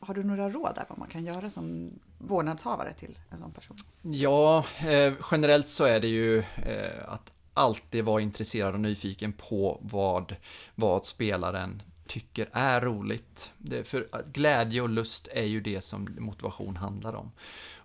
Har 0.00 0.14
du 0.14 0.24
några 0.24 0.50
råd 0.50 0.74
där 0.74 0.84
vad 0.88 0.98
man 0.98 1.08
kan 1.08 1.24
göra 1.24 1.50
som 1.50 1.90
vårdnadshavare 2.18 2.94
till 2.94 3.18
en 3.30 3.38
sån 3.38 3.52
person? 3.52 3.76
Ja, 4.02 4.64
eh, 4.78 5.12
generellt 5.30 5.68
så 5.68 5.84
är 5.84 6.00
det 6.00 6.08
ju 6.08 6.38
eh, 6.38 7.08
att 7.08 7.32
alltid 7.54 8.04
vara 8.04 8.20
intresserad 8.20 8.74
och 8.74 8.80
nyfiken 8.80 9.32
på 9.32 9.78
vad, 9.82 10.36
vad 10.74 11.06
spelaren 11.06 11.82
tycker 12.06 12.48
är 12.52 12.80
roligt. 12.80 13.52
Det, 13.58 13.84
för 13.84 14.08
glädje 14.32 14.80
och 14.80 14.88
lust 14.88 15.28
är 15.32 15.44
ju 15.44 15.60
det 15.60 15.80
som 15.80 16.08
motivation 16.18 16.76
handlar 16.76 17.14
om. 17.14 17.32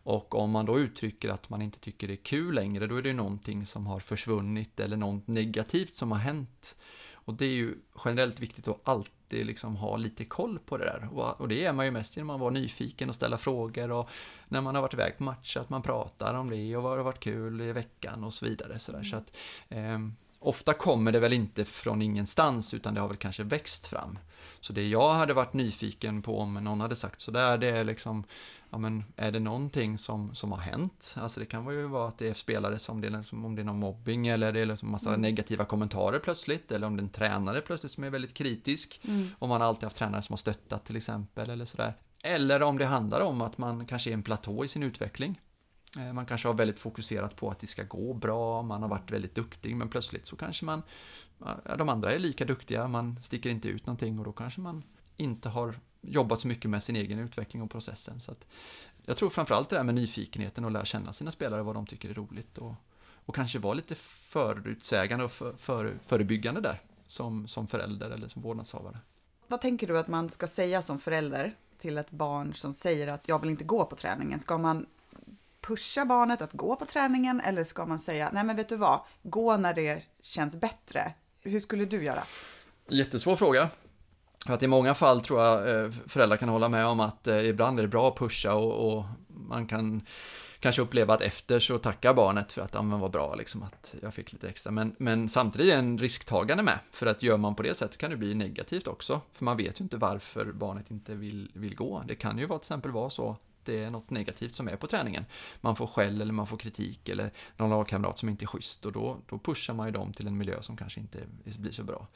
Och 0.03 0.35
om 0.35 0.51
man 0.51 0.65
då 0.65 0.79
uttrycker 0.79 1.29
att 1.29 1.49
man 1.49 1.61
inte 1.61 1.79
tycker 1.79 2.07
det 2.07 2.13
är 2.13 2.23
kul 2.23 2.55
längre, 2.55 2.87
då 2.87 2.97
är 2.97 3.01
det 3.01 3.09
ju 3.09 3.15
någonting 3.15 3.65
som 3.65 3.87
har 3.87 3.99
försvunnit 3.99 4.79
eller 4.79 4.97
något 4.97 5.27
negativt 5.27 5.95
som 5.95 6.11
har 6.11 6.19
hänt. 6.19 6.75
Och 7.13 7.33
det 7.33 7.45
är 7.45 7.49
ju 7.49 7.75
generellt 8.05 8.39
viktigt 8.39 8.67
att 8.67 8.79
alltid 8.83 9.45
liksom 9.45 9.75
ha 9.75 9.97
lite 9.97 10.25
koll 10.25 10.59
på 10.59 10.77
det 10.77 10.85
där. 10.85 11.09
Och 11.41 11.47
det 11.47 11.65
är 11.65 11.73
man 11.73 11.85
ju 11.85 11.91
mest 11.91 12.17
genom 12.17 12.29
att 12.29 12.39
vara 12.39 12.49
nyfiken 12.49 13.09
och 13.09 13.15
ställa 13.15 13.37
frågor 13.37 13.91
och 13.91 14.09
när 14.47 14.61
man 14.61 14.75
har 14.75 14.81
varit 14.81 14.93
iväg 14.93 15.17
på 15.17 15.23
matcher 15.23 15.59
att 15.59 15.69
man 15.69 15.81
pratar 15.81 16.33
om 16.33 16.49
det 16.49 16.75
och 16.75 16.83
vad 16.83 16.97
har 16.97 17.03
varit 17.03 17.19
kul 17.19 17.61
i 17.61 17.71
veckan 17.71 18.23
och 18.23 18.33
så 18.33 18.45
vidare. 18.45 18.79
Så, 18.79 18.91
där. 18.91 19.03
så 19.03 19.15
att, 19.15 19.37
eh, 19.69 19.99
ofta 20.41 20.73
kommer 20.73 21.11
det 21.11 21.19
väl 21.19 21.33
inte 21.33 21.65
från 21.65 22.01
ingenstans 22.01 22.73
utan 22.73 22.93
det 22.93 23.01
har 23.01 23.07
väl 23.07 23.17
kanske 23.17 23.43
växt 23.43 23.87
fram. 23.87 24.19
Så 24.59 24.73
det 24.73 24.87
jag 24.87 25.13
hade 25.13 25.33
varit 25.33 25.53
nyfiken 25.53 26.21
på 26.21 26.39
om 26.39 26.53
någon 26.53 26.81
hade 26.81 26.95
sagt 26.95 27.21
sådär, 27.21 27.57
det 27.57 27.69
är 27.69 27.83
liksom, 27.83 28.23
ja 28.69 28.77
men 28.77 29.03
är 29.15 29.31
det 29.31 29.39
någonting 29.39 29.97
som, 29.97 30.35
som 30.35 30.51
har 30.51 30.59
hänt? 30.59 31.15
Alltså 31.17 31.39
det 31.39 31.45
kan 31.45 31.69
ju 31.73 31.87
vara 31.87 32.07
att 32.07 32.17
det 32.17 32.29
är 32.29 32.33
spelare 32.33 32.79
som, 32.79 33.01
det 33.01 33.07
är 33.07 33.11
liksom, 33.11 33.45
om 33.45 33.55
det 33.55 33.61
är 33.61 33.63
någon 33.63 33.79
mobbing 33.79 34.27
eller 34.27 34.51
det 34.51 34.59
är 34.59 34.65
liksom 34.65 34.91
massa 34.91 35.09
mm. 35.09 35.21
negativa 35.21 35.65
kommentarer 35.65 36.19
plötsligt, 36.19 36.71
eller 36.71 36.87
om 36.87 36.95
det 36.95 37.01
är 37.01 37.03
en 37.03 37.09
tränare 37.09 37.61
plötsligt 37.61 37.91
som 37.91 38.03
är 38.03 38.09
väldigt 38.09 38.33
kritisk, 38.33 39.01
mm. 39.03 39.29
om 39.39 39.49
man 39.49 39.61
alltid 39.61 39.83
haft 39.83 39.97
tränare 39.97 40.21
som 40.21 40.33
har 40.33 40.37
stöttat 40.37 40.85
till 40.85 40.97
exempel, 40.97 41.49
eller 41.49 41.65
sådär. 41.65 41.93
Eller 42.23 42.63
om 42.63 42.77
det 42.77 42.85
handlar 42.85 43.21
om 43.21 43.41
att 43.41 43.57
man 43.57 43.85
kanske 43.85 44.09
är 44.09 44.13
en 44.13 44.23
platå 44.23 44.65
i 44.65 44.67
sin 44.67 44.83
utveckling. 44.83 45.39
Eh, 45.97 46.13
man 46.13 46.25
kanske 46.25 46.47
har 46.47 46.53
väldigt 46.53 46.79
fokuserat 46.79 47.35
på 47.35 47.49
att 47.49 47.59
det 47.59 47.67
ska 47.67 47.83
gå 47.83 48.13
bra, 48.13 48.61
man 48.61 48.81
har 48.81 48.89
varit 48.89 49.11
väldigt 49.11 49.35
duktig, 49.35 49.75
men 49.75 49.89
plötsligt 49.89 50.27
så 50.27 50.35
kanske 50.35 50.65
man, 50.65 50.81
de 51.77 51.89
andra 51.89 52.11
är 52.11 52.19
lika 52.19 52.45
duktiga, 52.45 52.87
man 52.87 53.19
sticker 53.23 53.49
inte 53.49 53.67
ut 53.67 53.85
någonting 53.85 54.19
och 54.19 54.25
då 54.25 54.31
kanske 54.31 54.61
man 54.61 54.83
inte 55.17 55.49
har 55.49 55.75
jobbat 56.01 56.41
så 56.41 56.47
mycket 56.47 56.69
med 56.69 56.83
sin 56.83 56.95
egen 56.95 57.19
utveckling 57.19 57.61
och 57.61 57.71
processen. 57.71 58.19
Så 58.19 58.35
jag 59.05 59.17
tror 59.17 59.29
framförallt 59.29 59.69
det 59.69 59.75
där 59.75 59.83
med 59.83 59.95
nyfikenheten 59.95 60.65
och 60.65 60.71
lära 60.71 60.85
känna 60.85 61.13
sina 61.13 61.31
spelare, 61.31 61.63
vad 61.63 61.75
de 61.75 61.85
tycker 61.85 62.09
är 62.09 62.13
roligt 62.13 62.57
och, 62.57 62.73
och 63.25 63.35
kanske 63.35 63.59
vara 63.59 63.73
lite 63.73 63.95
förutsägande 63.95 65.25
och 65.25 65.31
för, 65.31 65.53
för, 65.53 65.99
förebyggande 66.05 66.61
där 66.61 66.81
som, 67.07 67.47
som 67.47 67.67
förälder 67.67 68.09
eller 68.09 68.27
som 68.27 68.41
vårdnadshavare. 68.41 68.97
Vad 69.47 69.61
tänker 69.61 69.87
du 69.87 69.99
att 69.99 70.07
man 70.07 70.29
ska 70.29 70.47
säga 70.47 70.81
som 70.81 70.99
förälder 70.99 71.55
till 71.77 71.97
ett 71.97 72.11
barn 72.11 72.53
som 72.53 72.73
säger 72.73 73.07
att 73.07 73.27
jag 73.27 73.39
vill 73.39 73.49
inte 73.49 73.63
gå 73.63 73.85
på 73.85 73.95
träningen? 73.95 74.39
Ska 74.39 74.57
man 74.57 74.85
pusha 75.61 76.05
barnet 76.05 76.41
att 76.41 76.53
gå 76.53 76.75
på 76.75 76.85
träningen 76.85 77.41
eller 77.41 77.63
ska 77.63 77.85
man 77.85 77.99
säga 77.99 78.29
nej 78.33 78.43
men 78.43 78.55
vet 78.55 78.69
du 78.69 78.75
vad, 78.75 78.99
gå 79.23 79.57
när 79.57 79.73
det 79.73 80.03
känns 80.21 80.55
bättre? 80.55 81.13
Hur 81.41 81.59
skulle 81.59 81.85
du 81.85 82.03
göra? 82.03 82.23
Jättesvår 82.89 83.35
fråga. 83.35 83.69
För 84.45 84.53
att 84.53 84.63
i 84.63 84.67
många 84.67 84.93
fall 84.93 85.21
tror 85.21 85.41
jag 85.41 85.83
eh, 85.85 85.91
föräldrar 86.07 86.37
kan 86.37 86.49
hålla 86.49 86.69
med 86.69 86.85
om 86.85 86.99
att 86.99 87.27
eh, 87.27 87.49
ibland 87.49 87.79
är 87.79 87.83
det 87.83 87.89
bra 87.89 88.07
att 88.07 88.17
pusha 88.17 88.53
och, 88.53 88.97
och 88.97 89.05
man 89.27 89.67
kan 89.67 90.01
kanske 90.59 90.81
uppleva 90.81 91.13
att 91.13 91.21
efter 91.21 91.59
så 91.59 91.77
tackar 91.77 92.13
barnet 92.13 92.53
för 92.53 92.61
att, 92.61 92.73
ja 92.73 92.81
men 92.81 92.99
vad 92.99 93.11
bra 93.11 93.35
liksom 93.35 93.63
att 93.63 93.95
jag 94.01 94.13
fick 94.13 94.33
lite 94.33 94.49
extra. 94.49 94.71
Men, 94.71 94.95
men 94.97 95.29
samtidigt 95.29 95.73
är 95.73 95.77
en 95.77 95.97
risktagande 95.97 96.63
med, 96.63 96.79
för 96.91 97.05
att 97.05 97.23
gör 97.23 97.37
man 97.37 97.55
på 97.55 97.63
det 97.63 97.73
sättet 97.73 97.97
kan 97.97 98.11
det 98.11 98.17
bli 98.17 98.33
negativt 98.33 98.87
också. 98.87 99.21
För 99.31 99.45
man 99.45 99.57
vet 99.57 99.79
ju 99.79 99.83
inte 99.83 99.97
varför 99.97 100.45
barnet 100.45 100.91
inte 100.91 101.15
vill, 101.15 101.51
vill 101.53 101.75
gå. 101.75 102.03
Det 102.07 102.15
kan 102.15 102.37
ju 102.37 102.45
vara, 102.45 102.59
till 102.59 102.65
exempel 102.65 102.91
vara 102.91 103.09
så 103.09 103.37
det 103.65 103.83
är 103.83 103.89
något 103.89 104.09
negativt 104.09 104.55
som 104.55 104.67
är 104.67 104.75
på 104.75 104.87
träningen. 104.87 105.25
Man 105.61 105.75
får 105.75 105.87
skäll 105.87 106.21
eller 106.21 106.33
man 106.33 106.47
får 106.47 106.57
kritik 106.57 107.09
eller 107.09 107.31
någon 107.57 107.69
lagkamrat 107.69 108.17
som 108.17 108.29
inte 108.29 108.45
är 108.45 108.47
schysst 108.47 108.85
och 108.85 108.91
då, 108.91 109.17
då 109.29 109.39
pushar 109.39 109.73
man 109.73 109.87
ju 109.87 109.91
dem 109.91 110.13
till 110.13 110.27
en 110.27 110.37
miljö 110.37 110.61
som 110.61 110.77
kanske 110.77 110.99
inte 110.99 111.19
blir 111.43 111.71
så 111.71 111.83
bra. 111.83 112.07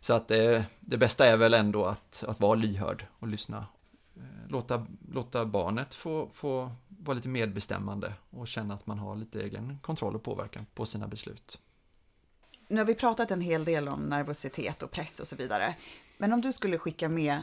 Så 0.00 0.14
att 0.14 0.28
det, 0.28 0.64
det 0.80 0.96
bästa 0.96 1.26
är 1.26 1.36
väl 1.36 1.54
ändå 1.54 1.84
att, 1.84 2.24
att 2.28 2.40
vara 2.40 2.54
lyhörd 2.54 3.06
och 3.18 3.28
lyssna. 3.28 3.66
Eh, 4.16 4.22
låta, 4.48 4.86
låta 5.12 5.46
barnet 5.46 5.94
få, 5.94 6.30
få 6.32 6.72
vara 6.88 7.14
lite 7.14 7.28
medbestämmande 7.28 8.14
och 8.30 8.48
känna 8.48 8.74
att 8.74 8.86
man 8.86 8.98
har 8.98 9.16
lite 9.16 9.42
egen 9.42 9.78
kontroll 9.82 10.14
och 10.14 10.22
påverkan 10.22 10.66
på 10.74 10.86
sina 10.86 11.08
beslut. 11.08 11.58
Nu 12.68 12.78
har 12.78 12.84
vi 12.84 12.94
pratat 12.94 13.30
en 13.30 13.40
hel 13.40 13.64
del 13.64 13.88
om 13.88 14.00
nervositet 14.00 14.82
och 14.82 14.90
press 14.90 15.20
och 15.20 15.26
så 15.26 15.36
vidare. 15.36 15.74
Men 16.18 16.32
om 16.32 16.40
du 16.40 16.52
skulle 16.52 16.78
skicka 16.78 17.08
med 17.08 17.42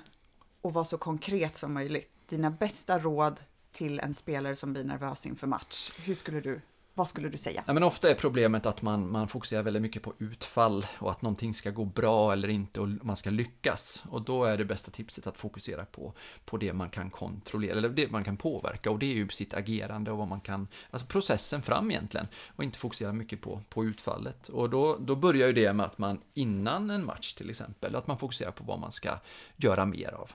och 0.67 0.73
vara 0.73 0.85
så 0.85 0.97
konkret 0.97 1.57
som 1.57 1.73
möjligt, 1.73 2.11
dina 2.25 2.51
bästa 2.51 2.99
råd 2.99 3.39
till 3.71 3.99
en 3.99 4.13
spelare 4.13 4.55
som 4.55 4.73
blir 4.73 4.83
nervös 4.83 5.25
inför 5.25 5.47
match, 5.47 5.91
hur 5.97 6.15
skulle 6.15 6.41
du 6.41 6.61
vad 6.97 7.09
skulle 7.09 7.29
du 7.29 7.37
säga? 7.37 7.63
Ja, 7.67 7.73
men 7.73 7.83
ofta 7.83 8.09
är 8.09 8.15
problemet 8.15 8.65
att 8.65 8.81
man, 8.81 9.11
man 9.11 9.27
fokuserar 9.27 9.63
väldigt 9.63 9.81
mycket 9.81 10.03
på 10.03 10.13
utfall 10.17 10.85
och 10.99 11.11
att 11.11 11.21
någonting 11.21 11.53
ska 11.53 11.71
gå 11.71 11.85
bra 11.85 12.33
eller 12.33 12.47
inte 12.47 12.81
och 12.81 12.87
man 12.87 13.15
ska 13.15 13.29
lyckas. 13.29 14.03
Och 14.09 14.21
då 14.21 14.43
är 14.43 14.57
det 14.57 14.65
bästa 14.65 14.91
tipset 14.91 15.27
att 15.27 15.37
fokusera 15.37 15.85
på, 15.85 16.13
på 16.45 16.57
det 16.57 16.73
man 16.73 16.89
kan 16.89 17.09
kontrollera, 17.09 17.77
eller 17.77 17.89
det 17.89 18.11
man 18.11 18.23
kan 18.23 18.37
påverka 18.37 18.91
och 18.91 18.99
det 18.99 19.05
är 19.05 19.15
ju 19.15 19.29
sitt 19.29 19.53
agerande 19.53 20.11
och 20.11 20.17
vad 20.17 20.27
man 20.27 20.41
kan, 20.41 20.67
alltså 20.91 21.07
processen 21.07 21.61
fram 21.61 21.91
egentligen 21.91 22.27
och 22.55 22.63
inte 22.63 22.77
fokusera 22.77 23.13
mycket 23.13 23.41
på, 23.41 23.61
på 23.69 23.85
utfallet. 23.85 24.47
Och 24.47 24.69
då, 24.69 24.97
då 24.99 25.15
börjar 25.15 25.47
ju 25.47 25.53
det 25.53 25.73
med 25.73 25.85
att 25.85 25.97
man 25.97 26.21
innan 26.33 26.89
en 26.89 27.05
match 27.05 27.33
till 27.33 27.49
exempel, 27.49 27.95
att 27.95 28.07
man 28.07 28.17
fokuserar 28.17 28.51
på 28.51 28.63
vad 28.63 28.79
man 28.79 28.91
ska 28.91 29.09
göra 29.57 29.85
mer 29.85 30.13
av. 30.13 30.31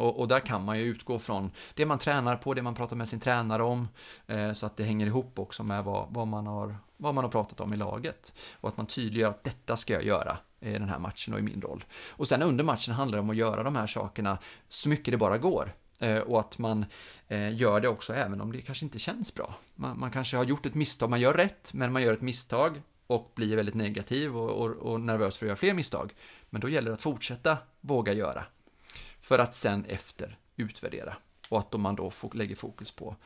Och, 0.00 0.20
och, 0.20 0.28
där 0.28 0.40
kan 0.40 0.64
man 0.64 0.78
ju 0.78 0.84
utgå 0.84 1.18
från 1.18 1.50
det 1.74 1.86
man 1.86 1.98
tränar 1.98 2.36
på, 2.36 2.54
det 2.54 2.62
man 2.62 2.74
pratar 2.74 2.96
med 2.96 3.08
sin 3.08 3.20
tränare 3.20 3.62
om, 3.62 3.88
eh, 4.26 4.52
så 4.52 4.66
att 4.66 4.76
det 4.76 4.84
hänger 4.84 5.06
ihop 5.06 5.38
också 5.38 5.62
med 5.62 5.84
vad, 5.84 6.06
vad, 6.10 6.28
man 6.28 6.46
har, 6.46 6.76
vad 6.96 7.14
man 7.14 7.24
har 7.24 7.30
pratat 7.30 7.60
om 7.60 7.72
i 7.72 7.76
laget. 7.76 8.34
Och 8.60 8.68
att 8.68 8.76
man 8.76 8.86
tydliggör 8.86 9.30
att 9.30 9.44
detta 9.44 9.76
ska 9.76 9.92
jag 9.92 10.04
göra 10.04 10.38
i 10.60 10.72
den 10.72 10.88
här 10.88 10.98
matchen 10.98 11.34
och 11.34 11.40
i 11.40 11.42
min 11.42 11.60
roll. 11.60 11.84
Och 12.10 12.28
sen 12.28 12.42
under 12.42 12.64
matchen 12.64 12.94
handlar 12.94 13.18
det 13.18 13.22
om 13.22 13.30
att 13.30 13.36
göra 13.36 13.62
de 13.62 13.76
här 13.76 13.86
sakerna 13.86 14.38
så 14.68 14.88
mycket 14.88 15.12
det 15.12 15.18
bara 15.18 15.38
går. 15.38 15.74
Eh, 15.98 16.18
och 16.18 16.40
att 16.40 16.58
man 16.58 16.84
eh, 17.28 17.56
gör 17.56 17.80
det 17.80 17.88
också 17.88 18.14
även 18.14 18.40
om 18.40 18.52
det 18.52 18.62
kanske 18.62 18.84
inte 18.84 18.98
känns 18.98 19.34
bra. 19.34 19.54
Man, 19.74 19.98
man, 19.98 20.10
kanske 20.10 20.36
har 20.36 20.44
gjort 20.44 20.66
ett 20.66 20.74
misstag, 20.74 21.10
man 21.10 21.20
gör 21.20 21.34
rätt, 21.34 21.70
men 21.74 21.92
man 21.92 22.02
gör 22.02 22.12
ett 22.12 22.20
misstag 22.20 22.82
och 23.06 23.32
blir 23.34 23.56
väldigt 23.56 23.74
negativ 23.74 24.36
och, 24.36 24.50
och, 24.50 24.70
och 24.70 25.00
nervös 25.00 25.36
för 25.36 25.46
att 25.46 25.48
göra 25.48 25.56
fler 25.56 25.74
misstag. 25.74 26.12
Men 26.50 26.60
då 26.60 26.68
gäller 26.68 26.90
det 26.90 26.94
att 26.94 27.02
fortsätta 27.02 27.58
våga 27.80 28.12
göra 28.12 28.44
för 29.20 29.38
att 29.38 29.54
sen 29.54 29.84
efter 29.84 30.38
utvärdera. 30.56 31.16
Och 31.48 31.58
att 31.58 31.80
man 31.80 31.96
då 31.96 32.12
lägger 32.32 32.56
fokus 32.56 32.90
på 32.90 33.16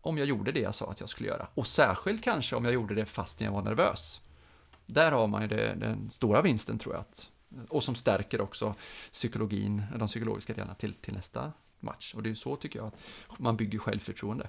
om 0.00 0.18
jag 0.18 0.26
gjorde 0.26 0.52
det 0.52 0.60
jag 0.60 0.74
sa 0.74 0.90
att 0.90 1.00
jag 1.00 1.08
skulle 1.08 1.28
göra. 1.28 1.48
Och 1.54 1.66
särskilt 1.66 2.24
kanske 2.24 2.56
om 2.56 2.64
jag 2.64 2.74
gjorde 2.74 2.94
det 2.94 3.06
fast 3.06 3.40
jag 3.40 3.52
var 3.52 3.62
nervös. 3.62 4.20
Där 4.86 5.12
har 5.12 5.26
man 5.26 5.42
ju 5.42 5.48
det, 5.48 5.74
den 5.74 6.10
stora 6.10 6.42
vinsten 6.42 6.78
tror 6.78 6.94
jag. 6.94 7.00
Att, 7.00 7.32
och 7.68 7.84
som 7.84 7.94
stärker 7.94 8.40
också 8.40 8.74
psykologin, 9.12 9.82
de 9.96 10.08
psykologiska 10.08 10.54
delarna 10.54 10.74
till, 10.74 10.94
till 10.94 11.14
nästa 11.14 11.52
match. 11.80 12.14
Och 12.14 12.22
det 12.22 12.30
är 12.30 12.34
så 12.34 12.56
tycker 12.56 12.78
jag 12.78 12.86
att 12.86 13.38
man 13.38 13.56
bygger 13.56 13.78
självförtroende. 13.78 14.48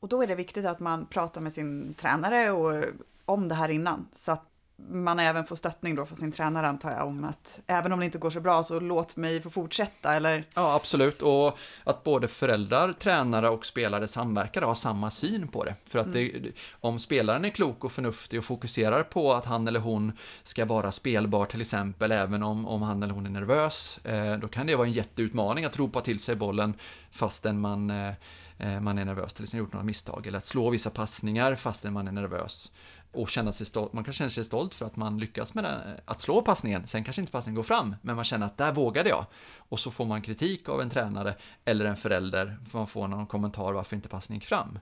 Och 0.00 0.08
då 0.08 0.22
är 0.22 0.26
det 0.26 0.34
viktigt 0.34 0.64
att 0.64 0.80
man 0.80 1.06
pratar 1.06 1.40
med 1.40 1.52
sin 1.52 1.94
tränare 1.94 2.50
och 2.50 2.84
om 3.24 3.48
det 3.48 3.54
här 3.54 3.68
innan. 3.68 4.08
Så 4.12 4.32
att 4.32 4.44
man 4.86 5.18
även 5.18 5.44
får 5.44 5.56
stöttning 5.56 5.94
då 5.94 6.06
från 6.06 6.16
sin 6.16 6.32
tränare 6.32 6.68
antar 6.68 6.90
jag 6.90 7.06
om 7.06 7.24
att 7.24 7.60
även 7.66 7.92
om 7.92 7.98
det 7.98 8.04
inte 8.04 8.18
går 8.18 8.30
så 8.30 8.40
bra 8.40 8.64
så 8.64 8.80
låt 8.80 9.16
mig 9.16 9.42
få 9.42 9.50
fortsätta 9.50 10.14
eller? 10.14 10.44
Ja 10.54 10.74
absolut 10.74 11.22
och 11.22 11.58
att 11.84 12.04
både 12.04 12.28
föräldrar, 12.28 12.92
tränare 12.92 13.48
och 13.48 13.66
spelare 13.66 14.08
samverkar 14.08 14.62
och 14.62 14.68
har 14.68 14.74
samma 14.74 15.10
syn 15.10 15.48
på 15.48 15.64
det. 15.64 15.74
För 15.86 15.98
att 15.98 16.06
mm. 16.06 16.42
det, 16.42 16.52
om 16.72 16.98
spelaren 16.98 17.44
är 17.44 17.50
klok 17.50 17.84
och 17.84 17.92
förnuftig 17.92 18.38
och 18.38 18.44
fokuserar 18.44 19.02
på 19.02 19.34
att 19.34 19.44
han 19.44 19.68
eller 19.68 19.80
hon 19.80 20.12
ska 20.42 20.64
vara 20.64 20.92
spelbar 20.92 21.44
till 21.44 21.60
exempel 21.60 22.12
även 22.12 22.42
om, 22.42 22.66
om 22.66 22.82
han 22.82 23.02
eller 23.02 23.14
hon 23.14 23.26
är 23.26 23.30
nervös 23.30 23.98
eh, 24.04 24.36
då 24.38 24.48
kan 24.48 24.66
det 24.66 24.76
vara 24.76 24.86
en 24.86 24.92
jätteutmaning 24.92 25.64
att 25.64 25.78
ropa 25.78 26.00
till 26.00 26.18
sig 26.18 26.36
bollen 26.36 26.74
fastän 27.10 27.60
man 27.60 27.90
eh, 27.90 28.12
eh 28.58 28.80
man 28.80 28.98
är 28.98 29.04
nervös 29.04 29.34
till 29.34 29.44
exempel 29.44 29.64
gjort 29.64 29.72
några 29.72 29.84
misstag 29.84 30.26
eller 30.26 30.38
att 30.38 30.46
slå 30.46 30.70
vissa 30.70 30.90
passningar 30.90 31.54
fastän 31.54 31.92
man 31.92 32.08
är 32.08 32.12
nervös 32.12 32.70
och 33.12 33.28
känna 33.28 33.52
sig 33.52 33.66
stolt. 33.66 33.92
Man 33.92 34.04
kan 34.04 34.14
känna 34.14 34.30
sig 34.30 34.44
stolt 34.44 34.74
för 34.74 34.86
att 34.86 34.96
man 34.96 35.18
lyckas 35.18 35.54
med 35.54 35.64
den, 35.64 35.96
att 36.04 36.20
slå 36.20 36.42
passningen. 36.42 36.86
Sen 36.86 37.04
kanske 37.04 37.22
inte 37.22 37.32
passningen 37.32 37.56
går 37.56 37.62
fram, 37.62 37.96
men 38.02 38.16
man 38.16 38.24
känner 38.24 38.46
att 38.46 38.56
där 38.56 38.72
vågade 38.72 39.08
jag. 39.08 39.26
Och 39.56 39.80
så 39.80 39.90
får 39.90 40.04
man 40.04 40.22
kritik 40.22 40.68
av 40.68 40.80
en 40.80 40.90
tränare 40.90 41.34
eller 41.64 41.84
en 41.84 41.96
förälder, 41.96 42.58
för 42.70 42.78
man 42.78 42.86
får 42.86 43.08
någon 43.08 43.26
kommentar 43.26 43.72
varför 43.72 43.96
inte 43.96 44.08
passningen 44.08 44.38
gick 44.40 44.48
fram. 44.48 44.78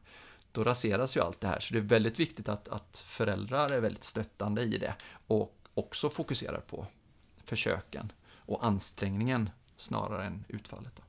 Då 0.53 0.65
raseras 0.65 1.17
ju 1.17 1.21
allt 1.21 1.41
det 1.41 1.49
här, 1.49 1.61
så 1.61 1.75
det 1.75 1.81
är 1.81 1.83
väldigt 1.83 2.21
viktigt 2.21 2.49
att, 2.49 2.69
att 2.69 3.05
föräldrar 3.07 3.73
är 3.73 3.81
väldigt 3.81 4.05
stöttande 4.05 4.63
i 4.63 4.79
det 4.79 4.95
och 5.27 5.57
också 5.75 6.11
fokuserar 6.11 6.61
på 6.61 6.87
försöken 7.45 8.13
och 8.35 8.67
ansträngningen 8.67 9.51
snarare 9.77 10.25
än 10.25 10.45
utfallet. 10.49 10.93
Då. 10.97 11.03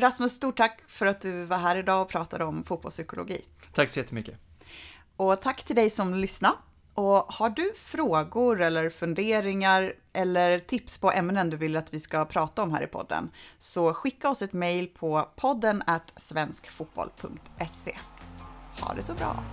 Rasmus, 0.00 0.32
stort 0.32 0.56
tack 0.56 0.82
för 0.86 1.06
att 1.06 1.20
du 1.20 1.44
var 1.44 1.58
här 1.58 1.76
idag 1.76 2.02
och 2.02 2.08
pratade 2.08 2.44
om 2.44 2.64
fotbollspsykologi. 2.64 3.44
Tack 3.72 3.90
så 3.90 3.98
jättemycket. 3.98 4.41
Och 5.22 5.40
tack 5.40 5.64
till 5.64 5.76
dig 5.76 5.90
som 5.90 6.14
lyssnade. 6.14 6.54
Och 6.94 7.32
har 7.32 7.50
du 7.50 7.72
frågor 7.76 8.60
eller 8.62 8.90
funderingar 8.90 9.94
eller 10.12 10.58
tips 10.58 10.98
på 10.98 11.12
ämnen 11.12 11.50
du 11.50 11.56
vill 11.56 11.76
att 11.76 11.94
vi 11.94 12.00
ska 12.00 12.24
prata 12.24 12.62
om 12.62 12.72
här 12.72 12.82
i 12.82 12.86
podden 12.86 13.30
så 13.58 13.94
skicka 13.94 14.30
oss 14.30 14.42
ett 14.42 14.52
mejl 14.52 14.86
på 14.86 15.28
podden 15.36 15.82
svenskfotboll.se. 16.16 17.96
Ha 18.80 18.94
det 18.94 19.02
så 19.02 19.14
bra! 19.14 19.44